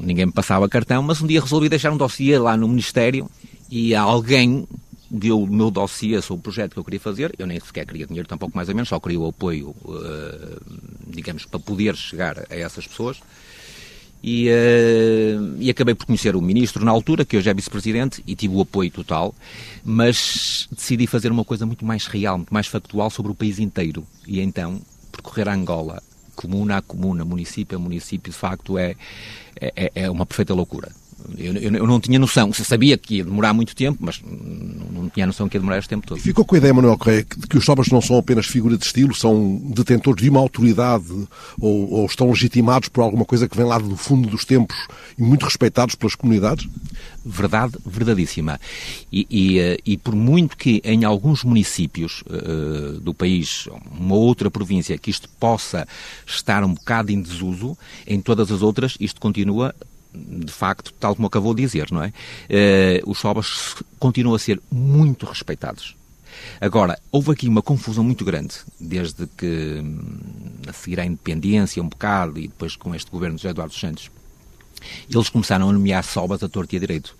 ninguém 0.00 0.26
me 0.26 0.32
passava 0.32 0.68
cartão, 0.68 1.02
mas 1.02 1.20
um 1.20 1.26
dia 1.26 1.40
resolvi 1.40 1.68
deixar 1.68 1.92
um 1.92 1.96
dossiê 1.96 2.38
lá 2.38 2.56
no 2.56 2.68
Ministério 2.68 3.28
e 3.70 3.94
alguém 3.94 4.66
deu 5.10 5.40
o 5.40 5.46
meu 5.46 5.70
dossiê 5.70 6.20
sobre 6.20 6.40
o 6.40 6.42
projeto 6.42 6.72
que 6.72 6.78
eu 6.78 6.84
queria 6.84 7.00
fazer, 7.00 7.34
eu 7.38 7.46
nem 7.46 7.58
sequer 7.60 7.86
queria 7.86 8.06
dinheiro, 8.06 8.28
tampouco 8.28 8.56
mais 8.56 8.68
ou 8.68 8.74
menos, 8.74 8.88
só 8.88 8.98
queria 8.98 9.20
o 9.20 9.28
apoio, 9.28 9.74
uh, 9.84 10.60
digamos, 11.06 11.44
para 11.44 11.60
poder 11.60 11.96
chegar 11.96 12.44
a 12.50 12.54
essas 12.54 12.86
pessoas. 12.86 13.20
E, 14.22 14.48
uh, 14.48 15.56
e, 15.60 15.70
acabei 15.70 15.94
por 15.94 16.06
conhecer 16.06 16.34
o 16.34 16.42
ministro 16.42 16.84
na 16.84 16.90
altura, 16.90 17.24
que 17.24 17.36
hoje 17.36 17.48
é 17.48 17.54
vice-presidente, 17.54 18.22
e 18.26 18.34
tive 18.34 18.54
o 18.56 18.60
apoio 18.60 18.90
total, 18.90 19.34
mas 19.84 20.68
decidi 20.72 21.06
fazer 21.06 21.30
uma 21.30 21.44
coisa 21.44 21.64
muito 21.64 21.84
mais 21.84 22.06
real, 22.06 22.38
muito 22.38 22.52
mais 22.52 22.66
factual 22.66 23.08
sobre 23.10 23.30
o 23.30 23.34
país 23.34 23.58
inteiro. 23.58 24.04
E 24.26 24.40
então 24.40 24.80
percorrer 25.12 25.48
a 25.48 25.54
Angola, 25.54 26.02
comuna 26.36 26.76
a 26.76 26.82
comuna, 26.82 27.24
município 27.24 27.76
a 27.76 27.80
município, 27.80 28.30
de 28.30 28.38
facto 28.38 28.78
é, 28.78 28.94
é, 29.60 29.90
é 29.94 30.10
uma 30.10 30.26
perfeita 30.26 30.54
loucura. 30.54 30.92
Eu, 31.38 31.54
eu, 31.54 31.74
eu, 31.74 31.86
não 31.86 31.98
tinha 31.98 32.18
noção, 32.18 32.52
sabia 32.52 32.96
que 32.96 33.16
ia 33.16 33.24
demorar 33.24 33.52
muito 33.52 33.74
tempo, 33.74 33.98
mas 34.00 34.20
não, 34.22 35.02
não 35.02 35.08
tinha 35.08 35.26
noção 35.26 35.48
que 35.48 35.56
ia 35.56 35.60
demorar 35.60 35.78
este 35.78 35.88
tempo 35.88 36.06
todo. 36.06 36.18
E 36.18 36.20
ficou 36.20 36.44
com 36.44 36.54
a 36.54 36.58
ideia, 36.58 36.74
Manuel 36.74 36.98
Correia, 36.98 37.26
de 37.36 37.46
que 37.46 37.56
os 37.56 37.64
sobras 37.64 37.88
não 37.88 38.00
são 38.00 38.18
apenas 38.18 38.46
figura 38.46 38.76
de 38.76 38.84
estilo, 38.84 39.14
são 39.14 39.60
detentores 39.74 40.22
de 40.22 40.28
uma 40.28 40.40
autoridade 40.40 41.10
ou, 41.58 41.90
ou, 41.90 42.06
estão 42.06 42.28
legitimados 42.28 42.88
por 42.88 43.00
alguma 43.00 43.24
coisa 43.24 43.48
que 43.48 43.56
vem 43.56 43.66
lá 43.66 43.78
do 43.78 43.96
fundo 43.96 44.28
dos 44.28 44.44
tempos 44.44 44.76
e 45.18 45.22
muito 45.22 45.44
respeitados 45.44 45.94
pelas 45.94 46.14
comunidades? 46.14 46.68
Verdade, 47.24 47.76
verdadíssima. 47.84 48.60
E, 49.10 49.26
e, 49.28 49.58
eh, 49.58 49.78
e 49.84 49.96
por 49.96 50.14
muito 50.14 50.56
que 50.56 50.80
em 50.84 51.04
alguns 51.04 51.42
municípios 51.42 52.22
uh, 52.22 53.00
do 53.00 53.12
país, 53.12 53.68
uma 53.90 54.14
outra 54.14 54.50
província, 54.50 54.96
que 54.96 55.10
isto 55.10 55.28
possa 55.40 55.88
estar 56.24 56.62
um 56.62 56.72
bocado 56.72 57.10
em 57.10 57.20
desuso, 57.20 57.76
em 58.06 58.20
todas 58.20 58.52
as 58.52 58.62
outras 58.62 58.96
isto 59.00 59.20
continua 59.20 59.74
de 60.16 60.52
facto, 60.52 60.92
tal 60.98 61.14
como 61.14 61.26
acabou 61.26 61.54
de 61.54 61.62
dizer, 61.62 61.90
não 61.90 62.02
é? 62.02 62.08
Uh, 62.08 63.10
os 63.10 63.18
sobas 63.18 63.76
continuam 63.98 64.34
a 64.34 64.38
ser 64.38 64.60
muito 64.70 65.26
respeitados. 65.26 65.96
Agora, 66.60 66.98
houve 67.10 67.32
aqui 67.32 67.48
uma 67.48 67.62
confusão 67.62 68.04
muito 68.04 68.24
grande, 68.24 68.54
desde 68.78 69.26
que, 69.26 69.80
hum, 69.82 70.18
a 70.66 70.72
seguir 70.72 71.00
à 71.00 71.04
independência, 71.04 71.82
um 71.82 71.88
bocado, 71.88 72.38
e 72.38 72.48
depois 72.48 72.76
com 72.76 72.94
este 72.94 73.10
governo 73.10 73.36
de 73.36 73.46
Eduardo 73.46 73.74
Santos, 73.74 74.10
eles 75.10 75.28
começaram 75.28 75.68
a 75.68 75.72
nomear 75.72 76.04
sobas 76.04 76.42
a 76.42 76.48
torto 76.48 76.74
e 76.74 76.76
a 76.76 76.80
direito. 76.80 77.16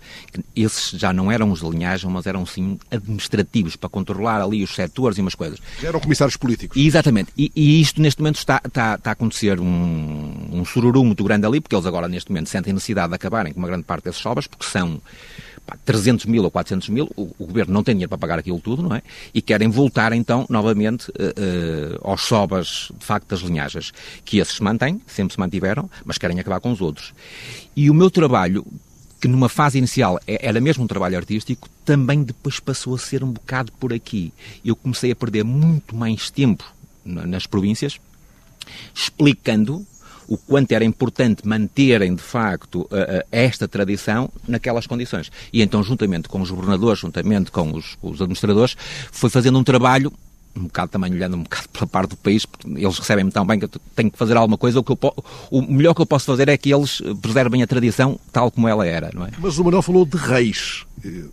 Esses 0.55 0.99
já 0.99 1.11
não 1.11 1.31
eram 1.31 1.51
os 1.51 1.59
de 1.59 1.69
linhagem, 1.69 2.09
mas 2.09 2.25
eram 2.25 2.45
sim 2.45 2.79
administrativos, 2.91 3.75
para 3.75 3.89
controlar 3.89 4.41
ali 4.41 4.63
os 4.63 4.73
setores 4.73 5.17
e 5.17 5.21
umas 5.21 5.35
coisas. 5.35 5.59
Já 5.81 5.89
eram 5.89 5.99
comissários 5.99 6.37
políticos. 6.37 6.77
Exatamente. 6.77 7.31
E, 7.37 7.51
e, 7.55 7.81
isto 7.81 8.01
neste 8.01 8.21
momento 8.21 8.37
está, 8.37 8.61
está, 8.65 8.95
está 8.95 9.11
a 9.11 9.13
acontecer 9.13 9.59
um, 9.59 10.49
um 10.51 10.65
sururu 10.65 11.03
muito 11.03 11.23
grande 11.23 11.45
ali, 11.45 11.59
porque 11.59 11.75
eles 11.75 11.85
agora 11.85 12.07
neste 12.07 12.29
momento 12.31 12.49
sentem 12.49 12.73
necessidade 12.73 13.09
de 13.09 13.15
acabarem 13.15 13.53
com 13.53 13.59
uma 13.59 13.67
grande 13.67 13.83
parte 13.83 14.05
desses 14.05 14.21
sobas, 14.21 14.47
porque 14.47 14.65
são 14.65 15.01
300 15.85 16.25
mil 16.25 16.43
ou 16.43 16.51
400 16.51 16.89
mil, 16.89 17.09
o, 17.15 17.33
o, 17.37 17.45
governo 17.45 17.73
não 17.73 17.83
tem 17.83 17.95
dinheiro 17.95 18.09
para 18.09 18.17
pagar 18.17 18.39
aquilo 18.39 18.59
tudo, 18.59 18.83
não 18.83 18.95
é? 18.95 19.01
E 19.33 19.41
querem 19.41 19.69
voltar 19.69 20.13
então 20.13 20.45
novamente 20.49 21.09
uh, 21.09 21.13
uh, 21.13 22.09
aos 22.09 22.21
sobas 22.21 22.89
de 22.97 23.05
facto 23.05 23.27
das 23.27 23.39
linhagens, 23.41 23.91
que 24.23 24.37
esses 24.37 24.55
se 24.55 24.63
mantêm, 24.63 25.01
sempre 25.05 25.33
se 25.33 25.39
mantiveram, 25.39 25.89
mas 26.05 26.17
querem 26.17 26.39
acabar 26.39 26.59
com 26.59 26.71
os 26.71 26.79
outros. 26.79 27.13
E 27.75 27.89
o 27.89 27.93
meu 27.93 28.09
trabalho, 28.09 28.65
que 29.19 29.27
numa 29.27 29.49
fase 29.49 29.77
inicial 29.77 30.19
é, 30.27 30.45
era 30.47 30.61
mesmo 30.61 30.83
um 30.83 30.87
trabalho 30.87 31.17
artístico, 31.17 31.69
também 31.83 32.23
depois 32.23 32.59
passou 32.59 32.95
a 32.95 32.99
ser 32.99 33.23
um 33.23 33.31
bocado 33.31 33.71
por 33.73 33.93
aqui. 33.93 34.33
Eu 34.63 34.75
comecei 34.75 35.11
a 35.11 35.15
perder 35.15 35.43
muito 35.43 35.95
mais 35.95 36.29
tempo 36.29 36.63
nas 37.03 37.47
províncias, 37.47 37.99
explicando 38.93 39.85
o 40.27 40.37
quanto 40.37 40.73
era 40.73 40.83
importante 40.83 41.47
manterem, 41.47 42.13
de 42.13 42.21
facto, 42.21 42.87
esta 43.31 43.65
tradição 43.65 44.29
naquelas 44.45 44.85
condições. 44.85 45.31
E 45.53 45.61
então, 45.61 45.81
juntamente 45.81 46.27
com 46.27 46.41
os 46.41 46.51
governadores, 46.51 46.99
juntamente 46.99 47.49
com 47.49 47.71
os, 47.71 47.97
os 48.01 48.21
administradores, 48.21 48.75
foi 49.09 49.29
fazendo 49.29 49.57
um 49.57 49.63
trabalho 49.63 50.11
um 50.57 50.63
bocado 50.63 50.91
também 50.91 51.13
olhando 51.13 51.37
um 51.37 51.43
bocado 51.43 51.69
pela 51.69 51.87
parte 51.87 52.09
do 52.11 52.17
país, 52.17 52.45
porque 52.45 52.67
eles 52.67 52.97
recebem-me 52.97 53.31
tão 53.31 53.45
bem 53.45 53.59
que 53.59 53.65
eu 53.65 53.69
tenho 53.95 54.11
que 54.11 54.17
fazer 54.17 54.35
alguma 54.35 54.57
coisa. 54.57 54.79
O, 54.79 54.83
que 54.83 54.91
eu, 54.91 54.99
o 55.51 55.61
melhor 55.61 55.93
que 55.93 56.01
eu 56.01 56.05
posso 56.05 56.25
fazer 56.25 56.49
é 56.49 56.57
que 56.57 56.73
eles 56.73 57.01
preservem 57.21 57.63
a 57.63 57.67
tradição 57.67 58.19
tal 58.31 58.51
como 58.51 58.67
ela 58.67 58.85
era, 58.85 59.11
não 59.13 59.25
é? 59.25 59.29
Mas 59.39 59.57
o 59.57 59.63
Manuel 59.63 59.81
falou 59.81 60.05
de 60.05 60.17
reis. 60.17 60.85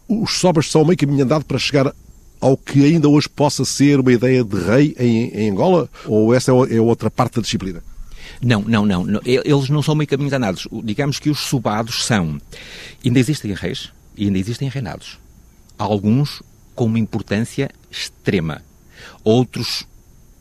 Os 0.08 0.38
sobras 0.38 0.70
são 0.70 0.84
meio 0.84 0.96
caminho 0.96 1.24
andado 1.24 1.44
para 1.44 1.58
chegar 1.58 1.92
ao 2.40 2.56
que 2.56 2.84
ainda 2.84 3.08
hoje 3.08 3.28
possa 3.28 3.64
ser 3.64 4.00
uma 4.00 4.12
ideia 4.12 4.44
de 4.44 4.56
rei 4.60 4.94
em, 4.98 5.28
em 5.30 5.50
Angola? 5.50 5.88
Ou 6.04 6.34
essa 6.34 6.52
é, 6.52 6.76
é 6.76 6.80
outra 6.80 7.10
parte 7.10 7.36
da 7.36 7.42
disciplina? 7.42 7.82
Não, 8.42 8.60
não, 8.62 8.84
não. 8.84 9.20
Eles 9.24 9.70
não 9.70 9.82
são 9.82 9.94
meio 9.94 10.08
caminhos 10.08 10.32
andados. 10.32 10.68
Digamos 10.82 11.18
que 11.18 11.30
os 11.30 11.40
subados 11.40 12.04
são. 12.04 12.38
Ainda 13.04 13.18
existem 13.18 13.54
reis 13.54 13.90
e 14.16 14.26
ainda 14.26 14.38
existem 14.38 14.68
reinados. 14.68 15.18
Alguns 15.78 16.42
com 16.74 16.84
uma 16.84 16.98
importância 16.98 17.70
extrema. 17.90 18.62
Outros 19.22 19.86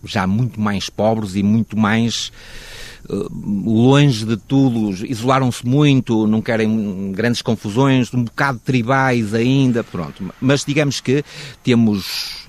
já 0.03 0.27
muito 0.27 0.59
mais 0.59 0.89
pobres 0.89 1.35
e 1.35 1.43
muito 1.43 1.77
mais 1.77 2.31
uh, 3.09 3.29
longe 3.31 4.25
de 4.25 4.37
tudo, 4.37 4.89
isolaram-se 5.05 5.65
muito, 5.65 6.27
não 6.27 6.41
querem 6.41 7.11
grandes 7.13 7.41
confusões, 7.41 8.13
um 8.13 8.23
bocado 8.23 8.59
tribais 8.59 9.33
ainda, 9.33 9.83
pronto. 9.83 10.33
Mas 10.41 10.65
digamos 10.65 10.99
que 10.99 11.23
temos 11.63 12.43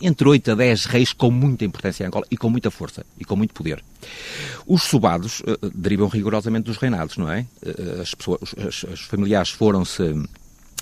entre 0.00 0.28
8 0.28 0.52
a 0.52 0.54
10 0.54 0.84
reis 0.84 1.12
com 1.12 1.30
muita 1.30 1.64
importância 1.64 2.04
em 2.04 2.06
Angola 2.06 2.24
e 2.30 2.36
com 2.36 2.48
muita 2.48 2.70
força 2.70 3.04
e 3.18 3.24
com 3.24 3.34
muito 3.34 3.52
poder. 3.52 3.82
Os 4.66 4.82
subados 4.82 5.40
uh, 5.40 5.70
derivam 5.74 6.08
rigorosamente 6.08 6.66
dos 6.66 6.76
reinados, 6.76 7.16
não 7.16 7.30
é? 7.30 7.46
Uh, 7.64 8.02
as, 8.02 8.14
pessoas, 8.14 8.54
as, 8.58 8.92
as 8.92 9.00
familiares 9.00 9.50
foram-se 9.50 10.02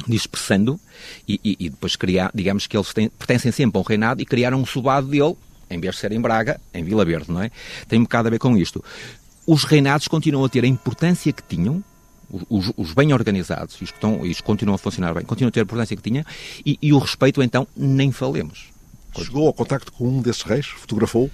dispersando 0.07 0.79
e, 1.27 1.41
e, 1.45 1.57
e, 1.61 1.71
depois 1.71 1.97
criar, 1.97 2.31
digamos 2.35 2.67
que 2.67 2.77
eles 2.77 2.93
têm, 2.93 3.09
pertencem 3.09 3.53
sempre 3.53 3.79
a 3.79 3.81
um 3.81 3.85
reinado 3.85 4.21
e 4.21 4.27
criaram 4.27 4.61
um 4.61 4.67
subado 4.67 5.07
dele, 5.07 5.37
em 5.71 5.81
vez 5.81 5.95
de 5.95 6.01
ser 6.01 6.13
em 6.13 6.21
Braga, 6.21 6.61
em 6.73 6.85
Vila 6.85 7.05
Verde, 7.05 7.31
não 7.31 7.43
é? 7.43 7.51
Tem 7.89 7.99
um 7.99 8.03
bocado 8.03 8.29
a 8.29 8.31
ver 8.31 8.39
com 8.39 8.57
isto. 8.57 8.85
Os 9.47 9.65
reinados 9.65 10.09
continuam 10.09 10.45
a 10.45 10.49
ter 10.49 10.65
a 10.65 10.67
importância 10.67 11.33
que 11.33 11.43
tinham, 11.43 11.83
os, 12.51 12.73
os, 12.77 12.93
bem 12.93 13.13
organizados, 13.13 13.75
isto, 13.81 13.95
estão, 13.95 14.27
isto 14.27 14.43
continuam 14.43 14.75
a 14.75 14.79
funcionar 14.79 15.15
bem, 15.15 15.25
continuam 15.25 15.49
a 15.49 15.53
ter 15.53 15.61
a 15.61 15.63
importância 15.63 15.97
que 15.97 16.03
tinham, 16.03 16.25
e, 16.65 16.79
e 16.83 16.93
o 16.93 16.99
respeito, 16.99 17.43
então, 17.43 17.67
nem 17.77 18.11
falemos. 18.11 18.67
Chegou 19.17 19.47
ao 19.47 19.53
contacto 19.53 19.93
com 19.93 20.09
um 20.09 20.21
desses 20.21 20.43
reis? 20.43 20.67
Fotografou? 20.67 21.31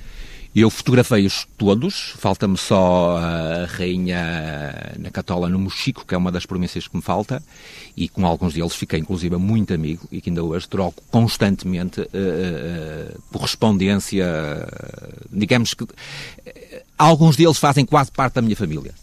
Eu 0.55 0.69
fotografei-os 0.69 1.47
todos, 1.57 2.13
falta-me 2.19 2.59
só 2.59 3.17
a 3.17 3.65
rainha 3.65 4.93
na 4.99 5.11
Catola 5.11 5.49
no 5.49 5.59
Mochico, 5.59 6.05
que 6.07 6.15
é 6.15 6.19
uma 6.19 6.31
das 6.31 6.45
províncias 6.45 6.87
que 6.87 6.95
me 6.95 7.03
falta, 7.03 7.43
e 7.97 8.07
com 8.07 8.27
alguns 8.27 8.53
deles 8.53 8.75
fiquei 8.75 9.01
inclusive 9.01 9.35
muito 9.37 9.73
amigo 9.73 10.07
e 10.13 10.21
que 10.21 10.29
ainda 10.29 10.45
hoje 10.45 10.69
troco 10.69 11.03
constantemente 11.11 12.03
uh, 12.03 12.05
uh, 12.05 13.23
correspondência, 13.33 14.27
digamos 15.33 15.73
que 15.73 15.87
alguns 16.99 17.35
deles 17.35 17.57
fazem 17.57 17.87
quase 17.87 18.13
parte 18.13 18.35
da 18.35 18.43
minha 18.43 18.57
família. 18.57 18.95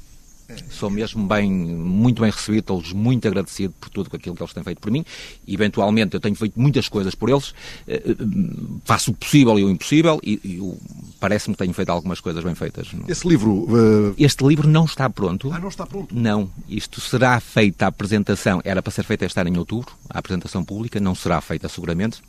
Sou 0.71 0.89
mesmo 0.89 1.25
bem, 1.27 1.51
muito 1.51 2.21
bem 2.21 2.31
recebido, 2.31 2.61
estou-lhes 2.61 2.93
muito 2.93 3.27
agradecido 3.27 3.73
por 3.79 3.89
tudo 3.89 4.09
aquilo 4.13 4.35
que 4.35 4.41
eles 4.41 4.53
têm 4.53 4.63
feito 4.63 4.79
por 4.79 4.91
mim. 4.91 5.05
Eventualmente, 5.47 6.15
eu 6.15 6.19
tenho 6.19 6.35
feito 6.35 6.59
muitas 6.59 6.89
coisas 6.89 7.13
por 7.13 7.29
eles, 7.29 7.53
eh, 7.87 8.01
eh, 8.05 8.15
faço 8.85 9.11
o 9.11 9.13
possível 9.13 9.59
e 9.59 9.63
o 9.63 9.69
impossível, 9.69 10.19
e, 10.23 10.39
e 10.43 10.73
parece-me 11.19 11.55
que 11.55 11.59
tenho 11.63 11.73
feito 11.73 11.89
algumas 11.89 12.19
coisas 12.19 12.43
bem 12.43 12.55
feitas. 12.55 12.87
Esse 13.07 13.27
livro. 13.27 13.51
Uh... 13.51 14.15
Este 14.17 14.43
livro 14.45 14.67
não 14.67 14.85
está 14.85 15.09
pronto. 15.09 15.51
Ah, 15.51 15.59
não 15.59 15.69
está 15.69 15.85
pronto? 15.85 16.15
Não. 16.15 16.49
Isto 16.67 16.99
será 17.01 17.39
feita 17.39 17.85
a 17.85 17.89
apresentação, 17.89 18.61
era 18.63 18.81
para 18.81 18.91
ser 18.91 19.03
feita 19.03 19.25
este 19.25 19.39
ano 19.39 19.49
em 19.49 19.57
outubro, 19.57 19.91
a 20.09 20.19
apresentação 20.19 20.63
pública, 20.63 20.99
não 20.99 21.13
será 21.13 21.39
feita 21.41 21.69
seguramente. 21.69 22.21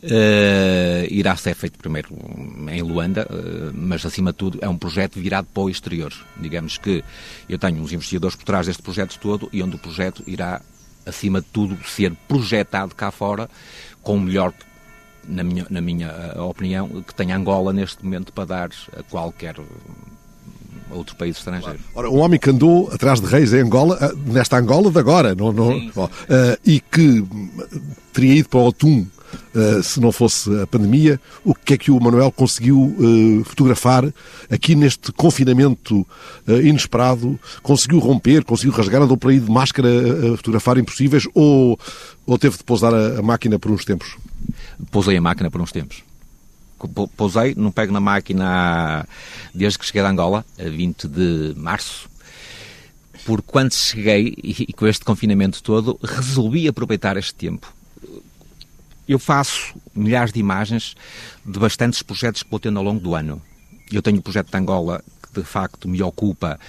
Uh, 0.00 1.10
irá 1.10 1.34
ser 1.34 1.56
feito 1.56 1.76
primeiro 1.76 2.10
em 2.70 2.82
Luanda, 2.82 3.26
uh, 3.28 3.72
mas 3.74 4.06
acima 4.06 4.30
de 4.30 4.38
tudo 4.38 4.58
é 4.62 4.68
um 4.68 4.78
projeto 4.78 5.18
virado 5.18 5.48
para 5.52 5.62
o 5.64 5.68
exterior. 5.68 6.12
Digamos 6.36 6.78
que 6.78 7.02
eu 7.48 7.58
tenho 7.58 7.82
uns 7.82 7.92
investigadores 7.92 8.36
por 8.36 8.44
trás 8.44 8.66
deste 8.68 8.80
projeto 8.80 9.18
todo 9.18 9.48
e 9.52 9.60
onde 9.60 9.74
o 9.74 9.78
projeto 9.78 10.22
irá, 10.24 10.60
acima 11.04 11.40
de 11.40 11.48
tudo, 11.48 11.76
ser 11.84 12.12
projetado 12.28 12.94
cá 12.94 13.10
fora 13.10 13.50
com 14.00 14.14
o 14.14 14.20
melhor, 14.20 14.54
na 15.26 15.42
minha, 15.42 15.66
na 15.68 15.80
minha 15.80 16.06
eh, 16.06 16.40
opinião, 16.40 17.02
que 17.02 17.12
tem 17.12 17.32
Angola 17.32 17.72
neste 17.72 18.04
momento 18.04 18.32
para 18.32 18.44
dar 18.44 18.70
a 18.96 19.02
qualquer 19.02 19.56
outro 20.92 21.16
país 21.16 21.36
estrangeiro. 21.36 21.80
Ora, 21.92 22.08
um 22.08 22.20
homem 22.20 22.38
que 22.38 22.50
andou 22.50 22.88
atrás 22.92 23.20
de 23.20 23.26
reis 23.26 23.52
em 23.52 23.62
Angola, 23.62 24.14
nesta 24.26 24.58
Angola 24.58 24.92
de 24.92 24.98
agora, 24.98 25.34
não, 25.34 25.52
não, 25.52 25.72
sim, 25.72 25.90
sim. 25.92 26.00
Uh, 26.00 26.08
e 26.64 26.78
que 26.78 27.26
teria 28.12 28.34
ido 28.36 28.48
para 28.48 28.60
o 28.60 28.66
Otum 28.66 29.04
se 29.82 30.00
não 30.00 30.12
fosse 30.12 30.50
a 30.60 30.66
pandemia, 30.66 31.20
o 31.44 31.54
que 31.54 31.74
é 31.74 31.78
que 31.78 31.90
o 31.90 32.00
Manuel 32.00 32.30
conseguiu 32.30 32.78
uh, 32.78 33.44
fotografar 33.44 34.04
aqui 34.50 34.74
neste 34.74 35.12
confinamento 35.12 36.06
uh, 36.46 36.60
inesperado? 36.62 37.38
Conseguiu 37.62 37.98
romper, 37.98 38.44
conseguiu 38.44 38.72
rasgar, 38.72 39.02
andou 39.02 39.16
por 39.16 39.30
aí 39.30 39.40
de 39.40 39.50
máscara 39.50 39.88
a 39.88 40.36
fotografar 40.36 40.78
impossíveis 40.78 41.26
ou, 41.34 41.78
ou 42.26 42.38
teve 42.38 42.56
de 42.56 42.64
pousar 42.64 42.94
a, 42.94 43.22
máquina 43.22 43.58
por 43.58 43.70
uns 43.70 43.84
tempos? 43.84 44.16
Pousei 44.90 45.16
a 45.16 45.20
máquina 45.20 45.50
por 45.50 45.60
uns 45.60 45.72
tempos 45.72 46.02
pousei, 47.16 47.56
não 47.56 47.72
pego 47.72 47.92
na 47.92 47.98
máquina 47.98 49.04
desde 49.52 49.80
que 49.80 49.84
cheguei 49.84 50.00
de 50.00 50.08
Angola, 50.08 50.44
a 50.56 50.62
20 50.62 51.08
de 51.08 51.54
março, 51.56 52.08
porque 53.26 53.48
quando 53.48 53.74
cheguei 53.74 54.32
e, 54.42 54.72
com 54.72 54.86
este 54.86 55.04
confinamento 55.04 55.60
todo, 55.60 55.98
resolvi 56.00 56.68
aproveitar 56.68 57.16
este 57.16 57.34
tempo 57.34 57.74
eu 59.08 59.18
faço 59.18 59.74
milhares 59.94 60.32
de 60.32 60.38
imagens 60.38 60.94
de 61.44 61.58
bastantes 61.58 62.02
projetos 62.02 62.42
que 62.42 62.50
vou 62.50 62.60
tendo 62.60 62.78
ao 62.78 62.84
longo 62.84 63.00
do 63.00 63.14
ano. 63.14 63.40
Eu 63.90 64.02
tenho 64.02 64.18
o 64.18 64.22
projeto 64.22 64.50
de 64.50 64.56
Angola, 64.56 65.02
que 65.22 65.40
de 65.40 65.46
facto 65.46 65.88
me 65.88 66.02
ocupa 66.02 66.60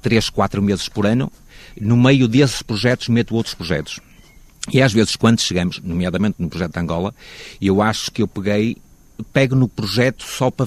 3, 0.00 0.30
4 0.30 0.62
meses 0.62 0.88
por 0.88 1.06
ano. 1.06 1.30
No 1.78 1.96
meio 1.96 2.26
desses 2.26 2.62
projetos 2.62 3.08
meto 3.08 3.34
outros 3.34 3.54
projetos. 3.54 4.00
E 4.72 4.80
às 4.80 4.92
vezes, 4.94 5.14
quando 5.14 5.40
chegamos, 5.40 5.78
nomeadamente 5.80 6.36
no 6.38 6.48
projeto 6.48 6.72
de 6.72 6.80
Angola, 6.80 7.14
eu 7.60 7.82
acho 7.82 8.10
que 8.10 8.22
eu 8.22 8.28
peguei, 8.28 8.78
pego 9.32 9.54
no 9.54 9.68
projeto 9.68 10.24
só 10.24 10.50
para 10.50 10.66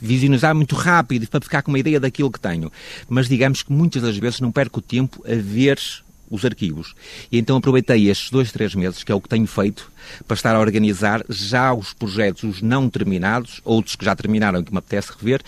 visionizar 0.00 0.54
muito 0.54 0.76
rápido, 0.76 1.26
para 1.26 1.40
ficar 1.40 1.62
com 1.62 1.72
uma 1.72 1.78
ideia 1.78 1.98
daquilo 1.98 2.30
que 2.30 2.38
tenho. 2.38 2.70
Mas 3.08 3.28
digamos 3.28 3.62
que 3.62 3.72
muitas 3.72 4.02
das 4.02 4.16
vezes 4.16 4.40
não 4.40 4.52
perco 4.52 4.80
tempo 4.80 5.24
a 5.26 5.34
ver 5.34 5.80
os 6.32 6.44
arquivos. 6.44 6.94
E 7.30 7.38
então 7.38 7.58
aproveitei 7.58 8.08
estes 8.08 8.30
dois, 8.30 8.50
três 8.50 8.74
meses, 8.74 9.04
que 9.04 9.12
é 9.12 9.14
o 9.14 9.20
que 9.20 9.28
tenho 9.28 9.46
feito, 9.46 9.92
para 10.26 10.34
estar 10.34 10.56
a 10.56 10.58
organizar 10.58 11.22
já 11.28 11.72
os 11.72 11.92
projetos, 11.92 12.42
os 12.42 12.62
não 12.62 12.88
terminados, 12.88 13.60
outros 13.64 13.94
que 13.94 14.04
já 14.04 14.16
terminaram 14.16 14.64
que 14.64 14.72
me 14.72 14.78
apetece 14.78 15.12
rever, 15.16 15.42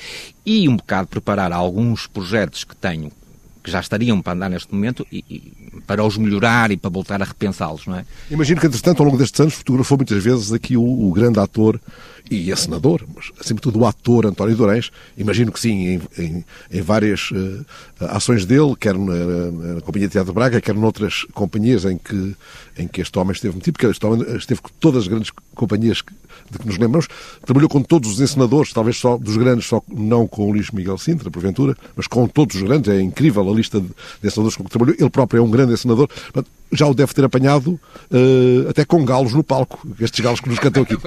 e 0.44 0.68
um 0.68 0.76
bocado 0.76 1.08
preparar 1.08 1.50
alguns 1.52 2.06
projetos 2.06 2.62
que 2.62 2.76
tenho 2.76 3.10
que 3.62 3.70
já 3.70 3.80
estariam 3.80 4.20
para 4.20 4.34
andar 4.34 4.50
neste 4.50 4.74
momento 4.74 5.06
e, 5.10 5.24
e 5.28 5.80
para 5.86 6.04
os 6.04 6.18
melhorar 6.18 6.70
e 6.70 6.76
para 6.76 6.90
voltar 6.90 7.22
a 7.22 7.24
repensá-los, 7.24 7.86
não 7.86 7.96
é? 7.96 8.04
Imagino 8.30 8.60
que, 8.60 8.66
entretanto, 8.66 9.00
ao 9.00 9.06
longo 9.06 9.16
destes 9.16 9.40
anos, 9.40 9.54
fotografou 9.54 9.96
muitas 9.96 10.22
vezes 10.22 10.52
aqui 10.52 10.76
o, 10.76 10.82
o 10.82 11.10
grande 11.14 11.40
ator 11.40 11.80
e 12.30 12.50
a 12.50 12.56
senador, 12.56 13.04
mas 13.14 13.30
acima 13.38 13.56
de 13.56 13.62
tudo 13.62 13.78
o 13.80 13.86
ator 13.86 14.24
António 14.26 14.56
Durães, 14.56 14.90
imagino 15.16 15.52
que 15.52 15.60
sim, 15.60 15.86
em, 15.86 16.00
em, 16.18 16.44
em 16.70 16.80
várias 16.80 17.30
uh, 17.30 17.64
ações 18.00 18.46
dele, 18.46 18.74
quer 18.80 18.94
na, 18.94 19.74
na, 19.74 19.80
Companhia 19.82 20.08
de 20.08 20.12
Teatro 20.12 20.32
de 20.32 20.34
Braga, 20.34 20.60
quer 20.60 20.74
noutras 20.74 21.24
companhias 21.34 21.84
em 21.84 21.98
que, 21.98 22.34
em 22.78 22.88
que 22.88 23.02
este 23.02 23.18
homem 23.18 23.32
esteve 23.32 23.54
metido, 23.54 23.74
porque 23.74 23.86
este 23.86 24.06
homem 24.06 24.36
esteve 24.36 24.62
com 24.62 24.70
todas 24.80 25.02
as 25.02 25.08
grandes 25.08 25.30
companhias 25.54 26.02
de 26.50 26.58
que 26.58 26.66
nos 26.66 26.78
lembramos, 26.78 27.08
trabalhou 27.44 27.68
com 27.68 27.82
todos 27.82 28.10
os 28.10 28.20
encenadores, 28.20 28.72
talvez 28.72 28.96
só 28.96 29.18
dos 29.18 29.36
grandes, 29.36 29.66
só 29.66 29.82
não 29.88 30.26
com 30.26 30.48
o 30.48 30.52
Luís 30.52 30.70
Miguel 30.70 30.96
Sintra, 30.96 31.30
porventura, 31.30 31.76
mas 31.94 32.06
com 32.06 32.26
todos 32.26 32.56
os 32.56 32.62
grandes, 32.62 32.90
é 32.90 33.00
incrível 33.00 33.48
a 33.48 33.54
lista 33.54 33.80
de, 33.80 33.86
de 33.86 34.26
encenadores 34.26 34.56
com 34.56 34.64
que 34.64 34.70
trabalhou, 34.70 34.96
ele 34.98 35.10
próprio 35.10 35.40
é 35.40 35.42
um 35.42 35.50
grande 35.50 35.74
encenador, 35.74 36.08
já 36.72 36.86
o 36.86 36.94
deve 36.94 37.14
ter 37.14 37.24
apanhado 37.24 37.80
uh, 38.10 38.68
até 38.68 38.84
com 38.84 39.04
galos 39.04 39.32
no 39.32 39.44
palco, 39.44 39.86
estes 40.00 40.20
galos 40.20 40.40
que 40.40 40.48
nos 40.48 40.58
cantam 40.58 40.82
aqui. 40.82 40.94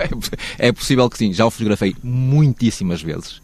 É 0.57 0.71
possível 0.71 1.09
que 1.09 1.17
sim, 1.17 1.33
já 1.33 1.45
o 1.45 1.51
fotografei 1.51 1.95
muitíssimas 2.03 3.01
vezes. 3.01 3.41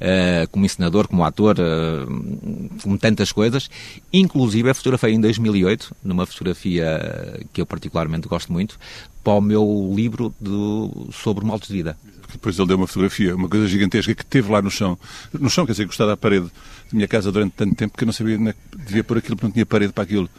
Uh, 0.00 0.48
como 0.50 0.64
encenador, 0.64 1.06
como 1.06 1.22
ator, 1.24 1.56
uh, 1.58 2.80
como 2.82 2.98
tantas 2.98 3.32
coisas. 3.32 3.68
Inclusive, 4.12 4.70
a 4.70 4.74
fotografei 4.74 5.12
em 5.12 5.20
2008, 5.20 5.94
numa 6.02 6.24
fotografia 6.24 7.38
que 7.52 7.60
eu 7.60 7.66
particularmente 7.66 8.26
gosto 8.26 8.50
muito, 8.50 8.78
para 9.22 9.34
o 9.34 9.40
meu 9.40 9.92
livro 9.94 10.34
do, 10.40 11.08
sobre 11.12 11.44
de 11.44 11.72
vida. 11.72 11.96
Depois 12.32 12.58
ele 12.58 12.68
deu 12.68 12.76
uma 12.76 12.86
fotografia, 12.86 13.34
uma 13.34 13.48
coisa 13.48 13.66
gigantesca 13.66 14.14
que 14.14 14.24
teve 14.24 14.50
lá 14.50 14.62
no 14.62 14.70
chão. 14.70 14.98
No 15.38 15.50
chão, 15.50 15.66
quer 15.66 15.72
dizer, 15.72 15.84
encostado 15.84 16.10
à 16.10 16.16
parede 16.16 16.46
da 16.46 16.52
minha 16.92 17.08
casa 17.08 17.30
durante 17.30 17.52
tanto 17.52 17.74
tempo 17.74 17.96
que 17.96 18.04
eu 18.04 18.06
não 18.06 18.12
sabia 18.12 18.38
onde 18.38 18.50
é 18.50 18.54
devia 18.86 19.04
pôr 19.04 19.18
aquilo, 19.18 19.36
porque 19.36 19.46
não 19.46 19.52
tinha 19.52 19.66
parede 19.66 19.92
para 19.92 20.04
aquilo. 20.04 20.30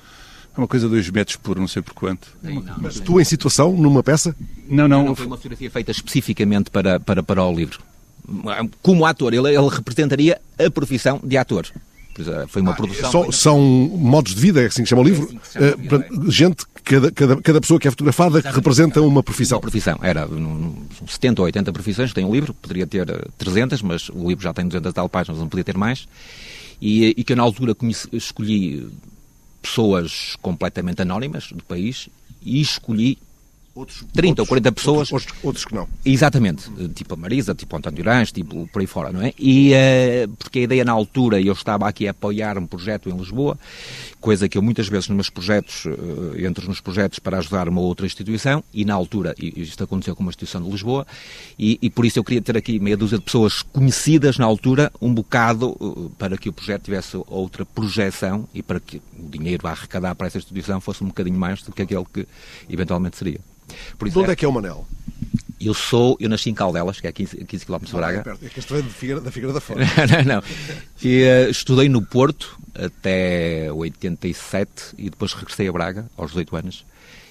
É 0.56 0.60
uma 0.60 0.68
coisa 0.68 0.86
de 0.88 0.94
dois 0.94 1.10
metros 1.10 1.38
por 1.38 1.58
não 1.58 1.68
sei 1.68 1.82
por 1.82 1.94
quanto. 1.94 2.28
Sim, 2.44 2.62
não, 2.62 2.76
Mas 2.78 3.00
tu 3.00 3.20
em 3.20 3.24
situação, 3.24 3.76
numa 3.76 4.04
peça? 4.04 4.36
Não, 4.68 4.88
não. 4.88 5.06
Não 5.06 5.16
foi 5.16 5.26
uma 5.26 5.38
fotografia 5.38 5.72
feita 5.72 5.92
especificamente 5.92 6.70
para, 6.70 7.00
para, 7.00 7.24
para 7.24 7.44
o 7.44 7.54
livro. 7.54 7.80
Como 8.82 9.06
ator, 9.06 9.34
ele, 9.34 9.48
ele 9.48 9.70
representaria 9.70 10.40
a 10.60 10.70
profissão 10.70 11.20
de 11.24 11.38
ator. 11.38 11.68
Foi 12.50 12.62
uma 12.62 12.72
ah, 12.72 12.76
produção. 12.76 13.12
São, 13.12 13.32
são, 13.32 13.60
modos 13.60 14.36
de 14.36 14.42
vida, 14.42 14.62
é 14.62 14.66
assim 14.66 14.84
que 14.84 14.90
chama 14.90 15.02
o 15.02 15.06
livro. 15.06 15.30
É 15.56 15.70
assim 15.70 15.88
chama, 15.88 16.06
uh, 16.12 16.32
gente, 16.32 16.66
cada, 16.84 17.12
cada, 17.12 17.42
cada 17.42 17.62
pessoa 17.62 17.80
que 17.80 17.88
é 17.88 17.92
fotografada 17.92 18.40
Exatamente. 18.40 18.56
representa 18.56 19.02
uma 19.02 19.24
profissão. 19.24 19.58
Uma 19.58 19.62
profissão. 19.62 20.00
Era 20.02 20.28
um, 20.28 20.76
70 21.08 21.42
ou 21.42 21.46
80 21.46 21.72
profissões. 21.72 22.14
Tem 22.14 22.26
um 22.26 22.32
livro, 22.32 22.54
poderia 22.54 22.86
ter 22.86 23.08
300, 23.38 23.82
mas 23.82 24.10
o 24.10 24.28
livro 24.28 24.44
já 24.44 24.54
tem 24.54 24.68
200 24.68 24.94
tal 24.94 25.08
páginas, 25.08 25.40
não 25.40 25.48
podia 25.48 25.64
ter 25.64 25.78
mais. 25.78 26.08
E, 26.82 27.14
e 27.16 27.24
que 27.24 27.32
eu, 27.32 27.38
na 27.38 27.44
altura, 27.44 27.74
conheci, 27.74 28.10
escolhi 28.12 28.88
pessoas 29.62 30.36
completamente 30.42 31.02
anónimas 31.02 31.52
do 31.52 31.64
país 31.64 32.10
e 32.42 32.60
escolhi 32.62 33.18
Outros, 33.74 34.04
30 34.14 34.28
outros, 34.28 34.40
ou 34.40 34.48
40 34.48 34.72
pessoas. 34.74 35.12
Outros, 35.14 35.34
outros, 35.42 35.66
que 35.66 35.74
não. 35.74 35.88
Exatamente. 36.04 36.70
Tipo 36.90 37.14
a 37.14 37.18
Marisa, 37.18 37.56
tipo 37.56 37.74
o 37.74 37.78
António 37.78 38.04
Durães, 38.04 38.30
tipo 38.30 38.68
por 38.68 38.82
aí 38.82 38.88
fora, 38.88 39.14
não 39.14 39.22
é? 39.22 39.34
E 39.40 39.72
uh, 39.72 40.30
porque 40.38 40.60
a 40.60 40.62
ideia 40.64 40.84
na 40.84 40.92
altura, 40.92 41.40
eu 41.40 41.54
estava 41.54 41.88
aqui 41.88 42.06
a 42.06 42.12
apoiar 42.12 42.58
um 42.58 42.68
projeto 42.68 43.10
em 43.10 43.16
Lisboa, 43.16 43.58
coisa 44.20 44.50
que 44.50 44.58
eu 44.58 44.62
muitas 44.62 44.90
vezes 44.90 45.08
nos 45.08 45.16
meus 45.16 45.30
projetos, 45.30 45.86
uh, 45.86 46.46
entro 46.46 46.68
nos 46.68 46.82
projetos 46.82 47.20
para 47.20 47.38
ajudar 47.38 47.70
uma 47.70 47.80
outra 47.80 48.06
instituição, 48.06 48.62
e 48.74 48.84
na 48.84 48.94
altura, 48.94 49.34
e 49.40 49.62
isto 49.62 49.82
aconteceu 49.82 50.18
com 50.18 50.24
uma 50.24 50.32
instituição 50.32 50.62
de 50.62 50.70
Lisboa, 50.70 51.08
e, 51.58 51.80
e 51.82 51.90
por 51.90 52.06
isso 52.06 52.20
eu 52.20 52.26
queria 52.26 52.42
ter 52.42 52.58
aqui 52.58 52.78
meia 52.78 52.98
dúzia 52.98 53.20
de 53.20 53.24
pessoas 53.24 53.62
conhecidas 53.62 54.38
na 54.38 54.46
altura, 54.46 54.92
um 55.02 55.14
bocado 55.14 55.70
uh, 55.80 56.12
para 56.20 56.38
que 56.38 56.50
o 56.50 56.54
projeto 56.54 56.84
tivesse 56.84 57.16
outra 57.26 57.66
projeção 57.66 58.50
e 58.54 58.62
para 58.62 58.82
que 58.82 58.98
o 59.18 59.30
dinheiro 59.30 59.66
a 59.66 59.72
arrecadar 59.72 60.14
para 60.14 60.28
essa 60.28 60.40
instituição 60.40 60.82
fosse 60.82 61.02
um 61.02 61.08
bocadinho 61.08 61.40
mais 61.40 61.62
do 61.64 61.72
que 61.72 61.82
aquele 61.82 62.06
que 62.14 62.28
eventualmente 62.70 63.16
seria. 63.16 63.40
Por 63.98 64.10
de 64.10 64.18
onde 64.18 64.32
é 64.32 64.36
que 64.36 64.46
é 64.46 64.48
o 64.48 64.52
Manel? 64.52 64.86
Eu 65.60 65.76
sou, 65.76 66.18
eu 66.20 66.28
nasci 66.28 66.50
em 66.50 66.56
Caldelas, 66.56 67.00
que 67.00 67.08
é 67.08 67.12
15, 67.12 67.46
15 67.46 67.66
km 67.66 67.78
de 67.78 67.94
Braga. 67.94 68.38
É, 68.42 68.46
é 68.46 68.50
que 68.50 68.60
isto 68.60 68.76
é 68.76 68.82
Figueira, 68.82 69.22
da 69.22 69.32
Figueira 69.32 69.54
da 69.54 69.62
Fora. 69.62 69.82
não, 70.26 70.36
não. 70.36 70.44
E, 71.04 71.24
uh, 71.24 71.52
estudei 71.52 71.88
no 71.88 72.02
Porto 72.02 72.58
até 72.74 73.72
87 73.72 74.96
e 74.98 75.10
depois 75.12 75.34
regressei 75.34 75.68
a 75.68 75.72
Braga 75.72 76.10
aos 76.18 76.32
18 76.32 76.56
anos 76.56 76.86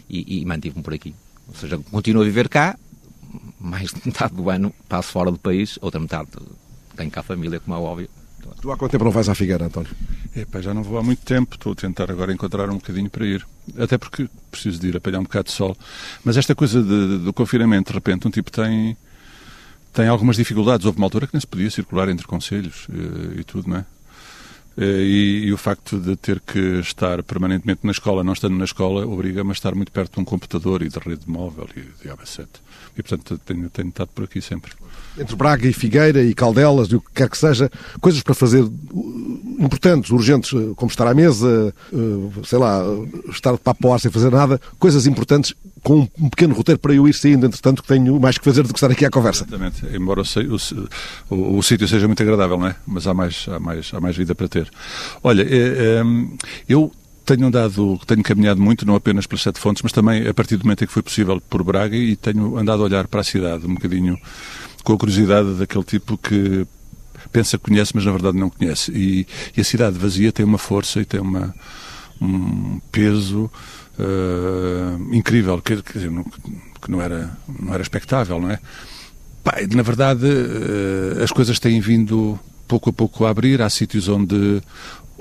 e, 0.08 0.40
e 0.40 0.44
mantive-me 0.44 0.82
por 0.82 0.94
aqui. 0.94 1.12
Ou 1.48 1.54
seja, 1.56 1.76
continuo 1.90 2.22
a 2.22 2.24
viver 2.24 2.48
cá, 2.48 2.78
mais 3.58 3.90
de 3.90 4.00
metade 4.04 4.34
do 4.34 4.48
ano 4.48 4.72
passo 4.88 5.10
fora 5.10 5.32
do 5.32 5.38
país, 5.38 5.76
outra 5.80 5.98
metade 5.98 6.28
tenho 6.96 7.10
cá 7.10 7.20
a 7.20 7.24
família, 7.24 7.58
como 7.58 7.76
é 7.76 7.78
óbvio. 7.80 8.08
Tu 8.60 8.70
há 8.70 8.76
quanto 8.76 8.90
tempo 8.90 9.04
não 9.04 9.10
vais 9.10 9.28
à 9.28 9.34
Figueira, 9.34 9.66
António? 9.66 9.90
Epá, 10.36 10.60
já 10.60 10.72
não 10.74 10.82
vou 10.82 10.98
há 10.98 11.02
muito 11.02 11.24
tempo, 11.24 11.54
estou 11.54 11.72
a 11.72 11.74
tentar 11.74 12.10
agora 12.10 12.32
encontrar 12.32 12.68
um 12.70 12.74
bocadinho 12.74 13.10
para 13.10 13.26
ir. 13.26 13.46
Até 13.78 13.98
porque 13.98 14.28
preciso 14.50 14.78
de 14.78 14.88
ir 14.88 14.96
apanhar 14.96 15.18
um 15.18 15.24
bocado 15.24 15.46
de 15.46 15.52
sol. 15.52 15.76
Mas 16.24 16.36
esta 16.36 16.54
coisa 16.54 16.82
de, 16.82 17.18
do 17.18 17.32
confinamento, 17.32 17.90
de 17.90 17.94
repente, 17.94 18.28
um 18.28 18.30
tipo 18.30 18.50
tem, 18.50 18.96
tem 19.92 20.08
algumas 20.08 20.36
dificuldades. 20.36 20.86
Houve 20.86 20.98
uma 20.98 21.06
altura 21.06 21.26
que 21.26 21.34
nem 21.34 21.40
se 21.40 21.46
podia 21.46 21.70
circular 21.70 22.08
entre 22.08 22.26
conselhos 22.26 22.86
e, 22.92 23.38
eh, 23.38 23.40
e 23.40 23.44
tudo, 23.44 23.68
não 23.68 23.78
é? 23.78 23.86
Eh, 24.78 25.02
e, 25.02 25.44
e, 25.46 25.52
o 25.52 25.56
facto 25.56 25.98
de 25.98 26.16
ter 26.16 26.40
que 26.40 26.58
estar 26.80 27.22
permanentemente 27.22 27.80
na 27.84 27.90
escola, 27.90 28.22
não 28.22 28.32
estando 28.32 28.56
na 28.56 28.64
escola, 28.64 29.06
obriga-me 29.06 29.50
a 29.50 29.52
estar 29.52 29.74
muito 29.74 29.90
perto 29.90 30.14
de 30.14 30.20
um 30.20 30.24
computador 30.24 30.82
e 30.82 30.88
de 30.88 30.98
rede 30.98 31.28
móvel 31.28 31.68
e 31.76 31.80
de 31.80 32.08
AB7. 32.08 32.46
E, 32.96 33.02
portanto, 33.02 33.38
tenho, 33.44 33.68
tenho 33.70 33.88
estado 33.88 34.08
por 34.14 34.24
aqui 34.24 34.40
sempre. 34.40 34.72
Entre 35.18 35.34
Braga 35.36 35.66
e 35.66 35.72
Figueira 35.72 36.22
e 36.22 36.32
Caldelas 36.34 36.88
e 36.88 36.96
o 36.96 37.00
que 37.00 37.10
quer 37.14 37.28
que 37.28 37.36
seja, 37.36 37.70
coisas 38.00 38.22
para 38.22 38.34
fazer 38.34 38.64
importantes, 39.58 40.10
urgentes, 40.10 40.52
uh, 40.52 40.72
como 40.76 40.90
estar 40.90 41.06
à 41.06 41.12
mesa, 41.12 41.74
uh, 41.92 42.32
sei 42.44 42.58
lá, 42.58 42.82
estar 43.28 43.52
de 43.52 43.58
papo 43.58 43.92
ar 43.92 44.00
sem 44.00 44.10
fazer 44.10 44.30
nada, 44.30 44.60
coisas 44.78 45.06
importantes 45.06 45.54
com 45.82 46.08
um 46.18 46.28
pequeno 46.28 46.54
roteiro 46.54 46.78
para 46.78 46.94
eu 46.94 47.08
ir 47.08 47.14
saindo, 47.14 47.46
entretanto, 47.46 47.82
que 47.82 47.88
tenho 47.88 48.18
mais 48.20 48.38
que 48.38 48.44
fazer 48.44 48.62
do 48.62 48.68
que 48.68 48.78
estar 48.78 48.90
aqui 48.90 49.04
à 49.04 49.10
conversa. 49.10 49.44
Exatamente, 49.44 49.84
embora 49.94 50.22
o, 50.22 51.34
o, 51.34 51.58
o, 51.58 51.62
sítio 51.62 51.88
seja 51.88 52.06
muito 52.06 52.22
agradável, 52.22 52.58
não 52.58 52.68
é? 52.68 52.76
Mas 52.86 53.06
há 53.06 53.14
mais, 53.14 53.46
há 53.48 53.58
mais, 53.58 53.90
há 53.92 54.00
mais 54.00 54.16
vida 54.16 54.34
para 54.34 54.48
ter. 54.48 54.70
Olha, 55.22 55.42
é, 55.42 56.02
eu 56.68 56.92
tenho 57.36 57.46
andado, 57.46 58.00
tenho 58.06 58.22
caminhado 58.24 58.60
muito, 58.60 58.84
não 58.84 58.96
apenas 58.96 59.24
pelas 59.24 59.42
sete 59.42 59.60
fontes, 59.60 59.82
mas 59.82 59.92
também 59.92 60.26
a 60.26 60.34
partir 60.34 60.56
do 60.56 60.64
momento 60.64 60.82
em 60.82 60.86
que 60.86 60.92
foi 60.92 61.02
possível 61.02 61.40
por 61.40 61.62
Braga 61.62 61.96
e 61.96 62.16
tenho 62.16 62.58
andado 62.58 62.82
a 62.82 62.84
olhar 62.84 63.06
para 63.06 63.20
a 63.20 63.24
cidade 63.24 63.66
um 63.66 63.74
bocadinho 63.74 64.18
com 64.82 64.94
a 64.94 64.98
curiosidade 64.98 65.54
daquele 65.54 65.84
tipo 65.84 66.18
que 66.18 66.66
pensa 67.30 67.56
que 67.56 67.64
conhece, 67.64 67.92
mas 67.94 68.04
na 68.04 68.10
verdade 68.10 68.36
não 68.36 68.50
conhece. 68.50 68.90
E, 68.90 69.26
e 69.56 69.60
a 69.60 69.64
cidade 69.64 69.96
vazia 69.96 70.32
tem 70.32 70.44
uma 70.44 70.58
força 70.58 71.00
e 71.00 71.04
tem 71.04 71.20
uma, 71.20 71.54
um 72.20 72.80
peso 72.90 73.48
uh, 73.98 75.14
incrível, 75.14 75.62
que, 75.62 75.82
que, 75.82 76.00
que, 76.00 76.90
não, 76.90 77.00
era, 77.00 77.30
não 77.60 77.72
era 77.72 77.82
expectável, 77.82 78.40
não 78.40 78.50
é? 78.50 78.58
Pá, 79.44 79.58
na 79.72 79.82
verdade, 79.82 80.26
uh, 80.26 81.22
as 81.22 81.30
coisas 81.30 81.60
têm 81.60 81.80
vindo 81.80 82.40
pouco 82.70 82.90
a 82.90 82.92
pouco 82.92 83.24
a 83.24 83.30
abrir. 83.30 83.60
Há 83.60 83.68
sítios 83.68 84.08
onde. 84.08 84.62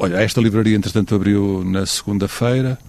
Olha, 0.01 0.15
esta 0.21 0.39
livraria, 0.39 0.77
entretanto, 0.77 1.13
abriu 1.13 1.61
na 1.65 1.85
segunda-feira. 1.85 2.79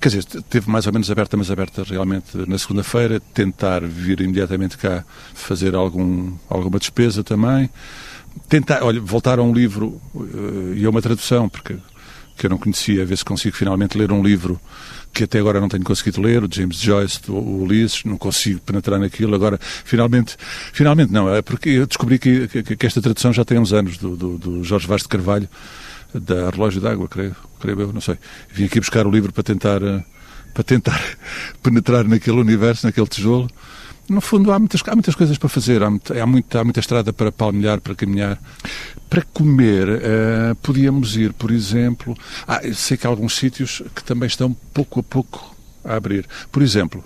Quer 0.00 0.10
dizer, 0.10 0.24
teve 0.48 0.70
mais 0.70 0.86
ou 0.86 0.92
menos 0.92 1.10
aberta, 1.10 1.36
mas 1.36 1.50
aberta 1.50 1.82
realmente 1.82 2.36
na 2.46 2.56
segunda-feira. 2.56 3.20
Tentar 3.34 3.80
vir 3.84 4.20
imediatamente 4.20 4.78
cá 4.78 5.04
fazer 5.34 5.74
algum, 5.74 6.32
alguma 6.48 6.78
despesa 6.78 7.24
também. 7.24 7.68
Tentar, 8.48 8.84
olha, 8.84 9.00
voltar 9.00 9.40
a 9.40 9.42
um 9.42 9.52
livro 9.52 10.00
uh, 10.14 10.72
e 10.76 10.86
a 10.86 10.90
uma 10.90 11.02
tradução, 11.02 11.48
porque 11.48 11.76
que 12.36 12.46
eu 12.46 12.50
não 12.50 12.58
conhecia, 12.58 13.02
a 13.02 13.04
ver 13.04 13.18
se 13.18 13.24
consigo 13.24 13.56
finalmente 13.56 13.98
ler 13.98 14.10
um 14.10 14.22
livro 14.22 14.58
que 15.12 15.24
até 15.24 15.40
agora 15.40 15.60
não 15.60 15.68
tenho 15.68 15.84
conseguido 15.84 16.20
ler, 16.20 16.42
o 16.42 16.48
James 16.50 16.80
Joyce, 16.80 17.20
o 17.28 17.62
Ulisses, 17.62 18.04
não 18.04 18.16
consigo 18.16 18.60
penetrar 18.60 18.98
naquilo. 19.00 19.34
Agora, 19.34 19.58
finalmente, 19.60 20.36
finalmente 20.72 21.12
não, 21.12 21.32
é 21.34 21.42
porque 21.42 21.68
eu 21.68 21.86
descobri 21.86 22.20
que, 22.20 22.46
que, 22.48 22.76
que 22.76 22.86
esta 22.86 23.02
tradução 23.02 23.32
já 23.32 23.44
tem 23.44 23.58
uns 23.58 23.72
anos, 23.72 23.98
do, 23.98 24.16
do, 24.16 24.38
do 24.38 24.64
Jorge 24.64 24.86
Vaz 24.86 25.02
de 25.02 25.08
Carvalho, 25.08 25.48
da 26.14 26.50
Relógio 26.50 26.80
d'Água, 26.80 27.08
creio, 27.08 27.36
creio 27.60 27.80
eu, 27.80 27.92
não 27.92 28.00
sei. 28.00 28.18
Vim 28.52 28.64
aqui 28.64 28.80
buscar 28.80 29.06
o 29.06 29.10
livro 29.10 29.32
para 29.32 29.42
tentar, 29.42 29.82
eh, 29.82 30.02
para 30.52 30.62
tentar 30.62 31.00
penetrar 31.62 32.04
naquele 32.04 32.38
universo, 32.38 32.86
naquele 32.86 33.06
tijolo. 33.06 33.48
No 34.08 34.20
fundo, 34.20 34.52
há 34.52 34.58
muitas, 34.58 34.82
há 34.86 34.94
muitas 34.94 35.14
coisas 35.14 35.38
para 35.38 35.48
fazer, 35.48 35.82
há, 35.82 35.86
há, 35.86 36.26
muita, 36.26 36.60
há 36.60 36.64
muita 36.64 36.80
estrada 36.80 37.12
para 37.12 37.30
palmilhar, 37.30 37.80
para 37.80 37.94
caminhar. 37.94 38.38
Para 39.08 39.22
comer, 39.22 39.88
uh, 39.88 40.54
podíamos 40.62 41.16
ir, 41.16 41.32
por 41.32 41.50
exemplo. 41.50 42.16
Ah, 42.46 42.60
sei 42.74 42.96
que 42.96 43.06
há 43.06 43.10
alguns 43.10 43.36
sítios 43.36 43.82
que 43.94 44.02
também 44.02 44.26
estão 44.26 44.52
pouco 44.74 45.00
a 45.00 45.02
pouco 45.02 45.56
a 45.84 45.94
abrir. 45.94 46.26
Por 46.50 46.62
exemplo, 46.62 47.04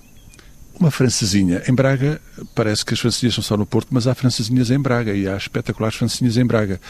uma 0.79 0.91
francesinha. 0.91 1.63
Em 1.69 1.75
Braga, 1.75 2.21
parece 2.55 2.85
que 2.85 2.95
as 2.95 3.01
francesinhas 3.01 3.35
são 3.35 3.43
só 3.43 3.57
no 3.57 3.67
Porto, 3.67 3.89
mas 3.91 4.07
há 4.07 4.15
francesinhas 4.15 4.71
em 4.71 4.79
Braga 4.79 5.13
e 5.15 5.29
há 5.29 5.37
espetaculares 5.37 5.97
francesinhas 5.97 6.37
em 6.37 6.45
Braga. 6.45 6.81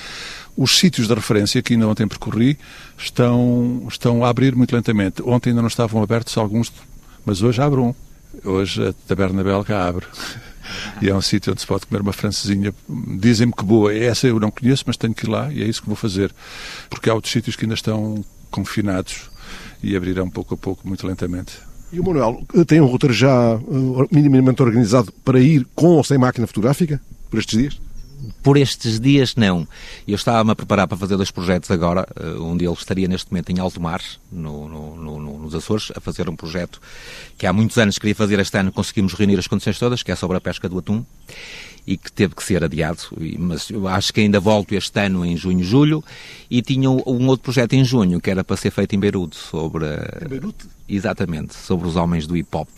Os 0.57 0.79
sítios 0.79 1.07
de 1.07 1.15
referência 1.15 1.61
que 1.63 1.75
ainda 1.75 1.87
ontem 1.87 2.09
percorri 2.09 2.59
estão, 2.97 3.87
estão 3.89 4.25
a 4.25 4.29
abrir 4.31 4.57
muito 4.57 4.75
lentamente. 4.75 5.23
Ontem 5.23 5.51
ainda 5.51 5.61
não 5.61 5.69
estavam 5.69 6.03
abertos 6.03 6.37
alguns, 6.39 6.73
mas 7.25 7.43
hoje 7.43 7.61
abrem. 7.61 7.95
Hoje 8.45 8.89
a 8.89 8.93
Taberna 9.07 9.45
Belga 9.45 9.87
abre. 9.87 10.07
e 11.01 11.09
é 11.09 11.15
um 11.15 11.21
sítio 11.21 11.53
onde 11.53 11.61
se 11.61 11.67
pode 11.67 11.87
comer 11.87 12.01
uma 12.01 12.13
francesinha. 12.13 12.75
Dizem-me 13.19 13.53
que 13.53 13.65
boa. 13.65 13.95
Essa 13.95 14.29
eu 14.29 14.41
não 14.41 14.51
conheço, 14.51 14.85
mas 14.87 14.97
tenho 14.97 15.15
que 15.15 15.27
ir 15.27 15.29
lá 15.29 15.53
e 15.53 15.63
é 15.63 15.67
isso 15.67 15.83
que 15.83 15.89
vou 15.89 15.97
fazer. 15.97 16.35
Porque 16.89 17.11
há 17.11 17.15
outros 17.15 17.33
sítios 17.33 17.55
que 17.55 17.65
ainda 17.65 17.75
estão 17.75 18.25
confinados 18.51 19.31
e 19.83 19.95
abrirão 19.95 20.31
pouco 20.31 20.55
a 20.55 20.57
pouco, 20.57 20.89
muito 20.89 21.07
lentamente. 21.07 21.59
E 21.93 22.01
o 22.01 22.05
Manuel 22.05 22.43
tem 22.67 22.81
um 22.81 22.87
roteiro 22.87 23.15
já 23.15 23.59
minimamente 24.11 24.63
organizado 24.63 25.13
para 25.25 25.39
ir 25.39 25.67
com 25.75 25.89
ou 25.89 26.05
sem 26.05 26.19
máquina 26.19 26.47
fotográfica 26.47 27.01
por 27.31 27.39
estes 27.39 27.59
dias? 27.59 27.81
Por 28.43 28.57
estes 28.57 28.99
dias, 28.99 29.35
não. 29.35 29.67
Eu 30.07 30.15
estava-me 30.15 30.51
a 30.51 30.57
preparar 30.57 30.89
para 30.89 30.97
fazer 30.97 31.17
dois 31.17 31.31
projetos 31.31 31.71
agora. 31.71 32.07
Uh, 32.19 32.43
um 32.43 32.57
deles 32.57 32.79
estaria 32.79 33.09
neste 33.09 33.31
momento 33.31 33.51
em 33.51 33.59
alto 33.59 33.81
mar, 33.81 34.01
no, 34.31 34.69
no, 34.69 34.97
no, 34.97 35.39
nos 35.39 35.55
Açores, 35.55 35.93
a 35.95 36.01
fazer 36.01 36.29
um 36.29 36.37
projeto 36.37 36.81
que 37.37 37.47
há 37.47 37.53
muitos 37.53 37.77
anos 37.79 37.99
queria 37.99 38.15
fazer 38.15 38.39
este 38.39 38.57
ano, 38.59 38.73
conseguimos 38.73 39.15
reunir 39.15 39.39
as 39.39 39.47
condições 39.47 39.79
todas, 39.79 40.03
que 40.03 40.11
é 40.11 40.17
sobre 40.17 40.37
a 40.37 40.41
pesca 40.41 40.69
do 40.69 40.79
atum 40.79 41.05
e 41.87 41.97
que 41.97 42.11
teve 42.11 42.35
que 42.35 42.43
ser 42.43 42.65
adiado, 42.65 42.99
mas 43.39 43.71
eu 43.71 43.87
acho 43.87 44.13
que 44.13 44.21
ainda 44.21 44.41
volto 44.41 44.73
este 44.73 44.99
ano 44.99 45.25
em 45.25 45.37
junho, 45.37 45.63
julho, 45.63 46.05
e 46.51 46.61
tinha 46.61 46.91
um 46.91 47.29
outro 47.29 47.45
projeto 47.45 47.75
em 47.75 47.85
junho, 47.85 48.21
que 48.21 48.29
era 48.29 48.43
para 48.43 48.57
ser 48.57 48.73
feito 48.73 48.97
em 48.97 48.99
Beirute, 48.99 49.37
sobre... 49.37 49.87
Em 50.21 50.29
Beirute? 50.29 50.67
Exatamente, 50.89 51.55
sobre 51.55 51.87
os 51.87 51.95
homens 51.95 52.27
do 52.27 52.35
hip-hop. 52.35 52.69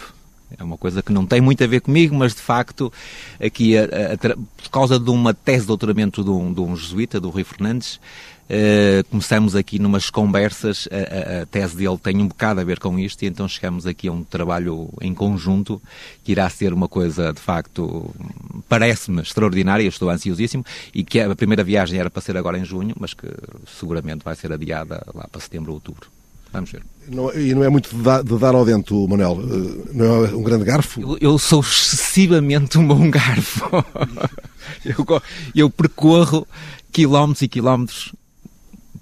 É 0.57 0.65
uma 0.65 0.79
coisa 0.79 1.03
que 1.03 1.13
não 1.13 1.27
tem 1.27 1.41
muito 1.41 1.63
a 1.63 1.67
ver 1.67 1.81
comigo, 1.81 2.15
mas 2.15 2.35
de 2.35 2.41
facto, 2.41 2.93
aqui, 3.41 3.77
a, 3.77 3.83
a, 3.83 3.87
a, 4.15 4.37
por 4.37 4.71
causa 4.71 4.99
de 4.99 5.11
uma 5.11 5.35
tese 5.35 5.63
de 5.63 5.67
doutoramento 5.67 6.25
de 6.25 6.31
um, 6.31 6.53
de 6.53 6.61
um 6.61 6.75
jesuíta, 6.75 7.21
do 7.21 7.29
Rui 7.29 7.45
Fernandes, 7.45 8.01
uh, 8.49 9.05
começamos 9.11 9.55
aqui 9.55 9.79
numas 9.79 10.09
conversas. 10.09 10.89
A, 10.91 11.43
a, 11.43 11.47
tese 11.47 11.77
dele 11.77 11.99
tem 11.99 12.17
um 12.19 12.29
bocado 12.29 12.61
a 12.61 12.65
ver 12.65 12.79
com 12.79 12.99
isto, 12.99 13.23
e 13.23 13.27
então 13.27 13.47
chegamos 13.47 13.87
aqui 13.87 14.09
a 14.09 14.13
um 14.13 14.25
trabalho 14.25 14.89
em 15.01 15.13
conjunto 15.13 15.81
que 16.25 16.33
irá 16.33 16.49
ser 16.49 16.73
uma 16.73 16.89
coisa 16.89 17.33
de 17.33 17.41
facto, 17.41 18.15
parece-me 18.69 19.21
extraordinária. 19.21 19.83
Eu 19.83 19.89
estou 19.89 20.09
ansiosíssimo 20.09 20.65
e 20.95 21.05
que 21.05 21.21
a 21.21 21.37
primeira 21.37 21.63
viagem 21.63 22.01
era 22.01 22.09
para 22.09 22.23
ser 22.23 22.37
agora 22.37 22.59
em 22.59 22.65
junho, 22.65 22.95
mas 22.99 23.13
que 23.13 23.29
seguramente 23.79 24.25
vai 24.25 24.35
ser 24.35 24.53
adiada 24.53 25.05
lá 25.15 25.29
para 25.31 25.41
setembro 25.41 25.73
ou 25.73 25.75
outubro. 25.77 26.18
Vamos 26.53 26.71
ver. 26.71 26.83
Não, 27.09 27.33
e 27.33 27.55
não 27.55 27.65
é 27.65 27.69
muito 27.69 27.95
de 27.95 28.03
dar, 28.03 28.23
de 28.23 28.39
dar 28.39 28.55
ao 28.55 28.65
dento, 28.65 29.07
Manuel? 29.09 29.39
Eh, 29.41 29.91
não 29.95 30.27
é 30.27 30.29
um 30.35 30.43
grande 30.43 30.65
garfo? 30.65 31.01
Eu, 31.01 31.19
eu 31.21 31.39
sou 31.39 31.61
excessivamente 31.61 32.79
um 32.79 32.87
bom 32.87 33.11
garfo. 33.11 33.65
eu, 34.85 35.23
eu 35.55 35.71
percorro 35.71 36.47
quilómetros 36.93 37.43
e 37.43 37.49
quilómetros 37.49 38.13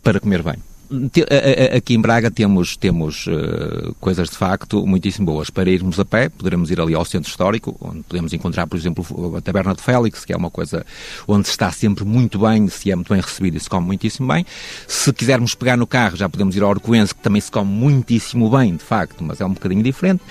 para 0.03 0.21
comer 0.21 0.43
bem 0.43 0.57
aqui 1.77 1.95
em 1.95 2.01
Braga 2.01 2.31
temos, 2.31 2.77
temos 2.77 3.27
uh, 3.27 3.95
coisas 4.01 4.29
de 4.31 4.37
facto 4.37 4.87
muitíssimo 4.87 5.27
boas. 5.27 5.51
Para 5.51 5.71
irmos 5.71 5.99
a 5.99 6.05
pé, 6.05 6.29
poderemos 6.29 6.71
ir 6.71 6.81
ali 6.81 6.95
ao 6.95 7.05
centro 7.05 7.29
histórico, 7.31 7.77
onde 7.81 8.03
podemos 8.03 8.33
encontrar, 8.33 8.67
por 8.67 8.77
exemplo, 8.77 9.37
a 9.37 9.41
Taberna 9.41 9.75
de 9.75 9.83
Félix, 9.83 10.25
que 10.25 10.33
é 10.33 10.37
uma 10.37 10.51
coisa 10.51 10.85
onde 11.27 11.47
se 11.47 11.53
está 11.53 11.71
sempre 11.71 12.05
muito 12.05 12.39
bem, 12.39 12.69
se 12.69 12.91
é 12.91 12.95
muito 12.95 13.13
bem 13.13 13.21
recebido 13.21 13.57
e 13.57 13.61
se 13.61 13.69
come 13.69 13.87
muitíssimo 13.87 14.29
bem. 14.29 14.47
Se 14.87 15.13
quisermos 15.13 15.55
pegar 15.55 15.77
no 15.77 15.87
carro, 15.87 16.17
já 16.17 16.29
podemos 16.29 16.57
ir 16.57 16.63
ao 16.63 16.71
Arcoense, 16.71 17.15
que 17.15 17.21
também 17.21 17.41
se 17.41 17.51
come 17.51 17.71
muitíssimo 17.71 18.51
bem, 18.51 18.77
de 18.77 18.85
facto, 18.85 19.23
mas 19.23 19.41
é 19.41 19.47
um 19.47 19.53
bocadinho 19.53 19.83
diferente. 19.83 20.23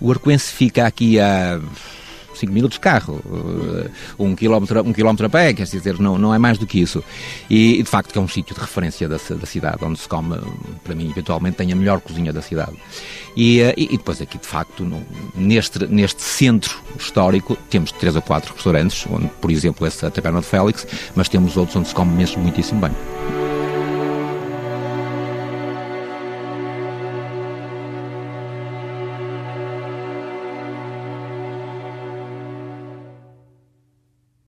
O 0.00 0.10
Arcoense 0.10 0.52
fica 0.52 0.86
aqui 0.86 1.20
a 1.20 1.60
5 2.42 2.52
minutos 2.52 2.76
de 2.76 2.80
carro, 2.80 3.20
uh, 3.24 3.90
um 4.18 4.34
quilómetro, 4.34 4.82
um 4.82 4.92
quilómetro 4.92 5.26
a 5.26 5.30
pé, 5.30 5.54
quer 5.54 5.64
dizer, 5.64 5.98
não, 5.98 6.18
não 6.18 6.34
é 6.34 6.38
mais 6.38 6.58
do 6.58 6.66
que 6.66 6.80
isso. 6.80 7.02
E, 7.48 7.82
de 7.82 7.88
facto, 7.88 8.12
que 8.12 8.18
é 8.18 8.20
um 8.20 8.28
sítio 8.28 8.54
de 8.54 8.60
referência 8.60 9.08
da, 9.08 9.16
da 9.16 9.46
cidade, 9.46 9.84
onde 9.84 9.98
se 9.98 10.08
come, 10.08 10.36
para 10.82 10.94
mim, 10.94 11.10
eventualmente, 11.10 11.56
tem 11.56 11.72
a 11.72 11.76
melhor 11.76 12.00
cozinha 12.00 12.32
da 12.32 12.42
cidade. 12.42 12.72
E, 13.36 13.62
uh, 13.62 13.74
e 13.76 13.96
depois 13.96 14.20
aqui, 14.20 14.38
de 14.38 14.46
facto, 14.46 14.84
no, 14.84 15.02
neste, 15.34 15.86
neste 15.86 16.22
centro 16.22 16.76
histórico, 16.98 17.56
temos 17.70 17.92
três 17.92 18.16
ou 18.16 18.22
quatro 18.22 18.52
restaurantes, 18.54 19.06
onde, 19.10 19.28
por 19.40 19.50
exemplo, 19.50 19.86
essa 19.86 20.10
Taberna 20.10 20.40
de 20.40 20.46
Félix, 20.46 20.86
mas 21.14 21.28
temos 21.28 21.56
outros 21.56 21.76
onde 21.76 21.88
se 21.88 21.94
come 21.94 22.12
mesmo 22.12 22.42
muitíssimo 22.42 22.80
bem. 22.80 23.51